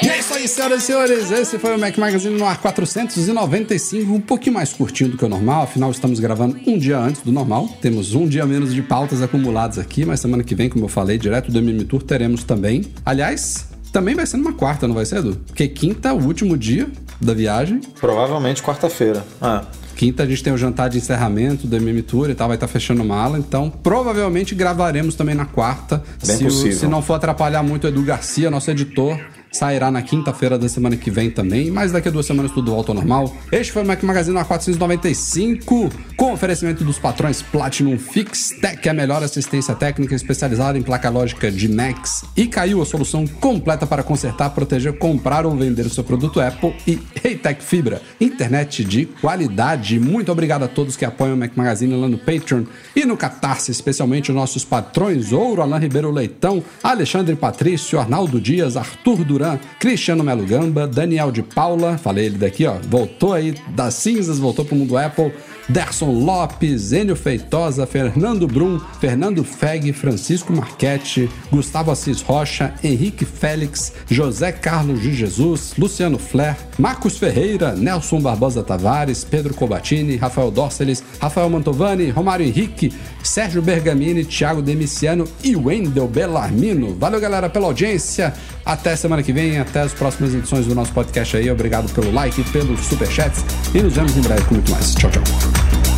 [0.00, 1.30] E é isso aí, senhoras e senhores.
[1.32, 5.28] Esse foi o Mac Magazine no ar 495, um pouquinho mais curtinho do que o
[5.28, 5.64] normal.
[5.64, 7.68] Afinal, estamos gravando um dia antes do normal.
[7.82, 11.18] Temos um dia menos de pautas acumuladas aqui, mas semana que vem, como eu falei,
[11.18, 12.84] direto do MM Tour teremos também.
[13.04, 15.36] Aliás, também vai ser numa quarta, não vai ser, Edu?
[15.48, 16.88] Porque quinta é o último dia
[17.20, 17.80] da viagem.
[17.98, 19.26] Provavelmente quarta-feira.
[19.42, 19.64] Ah.
[20.00, 22.66] Quinta a gente tem o jantar de encerramento do MM Tour e tal, vai estar
[22.66, 23.38] fechando mala.
[23.38, 26.02] Então, provavelmente gravaremos também na quarta.
[26.26, 26.78] Bem se, o- possível.
[26.78, 29.20] se não for atrapalhar muito o Edu Garcia, nosso editor,
[29.50, 31.70] sairá na quinta-feira da semana que vem também.
[31.70, 33.34] Mas daqui a duas semanas tudo volta ao normal.
[33.50, 38.94] Este foi o Mac Magazine a 495, com oferecimento dos patrões Platinum Fix Tech, a
[38.94, 42.24] melhor assistência técnica especializada em placa lógica de Macs.
[42.36, 46.74] E caiu a solução completa para consertar, proteger, comprar ou vender o seu produto Apple.
[46.86, 49.98] E Reitec Fibra, internet de qualidade.
[49.98, 53.70] Muito obrigado a todos que apoiam o Mac Magazine lá no Patreon e no Catarse,
[53.70, 59.39] especialmente os nossos patrões Ouro, Alain Ribeiro Leitão, Alexandre Patrício, Arnaldo Dias, Arthur Duran,
[59.78, 64.64] Cristiano Melo Gamba, Daniel de Paula, falei ele daqui, ó, voltou aí das cinzas, voltou
[64.64, 65.32] pro mundo Apple,
[65.70, 73.92] Derson Lopes, Enio Feitosa, Fernando Brum, Fernando Feg, Francisco Marchetti, Gustavo Assis Rocha, Henrique Félix,
[74.10, 81.04] José Carlos de Jesus, Luciano Flair, Marcos Ferreira, Nelson Barbosa Tavares, Pedro Cobatini, Rafael Dorceles,
[81.20, 82.92] Rafael Mantovani, Romário Henrique,
[83.22, 86.96] Sérgio Bergamini, Thiago Demiciano e Wendel Bellarmino.
[86.98, 88.34] Valeu, galera, pela audiência.
[88.64, 91.50] Até semana que vem, até as próximas edições do nosso podcast aí.
[91.50, 93.44] Obrigado pelo like, pelos superchats
[93.74, 94.94] e nos vemos em breve com muito mais.
[94.94, 95.59] Tchau, tchau.
[95.60, 95.89] Thank you.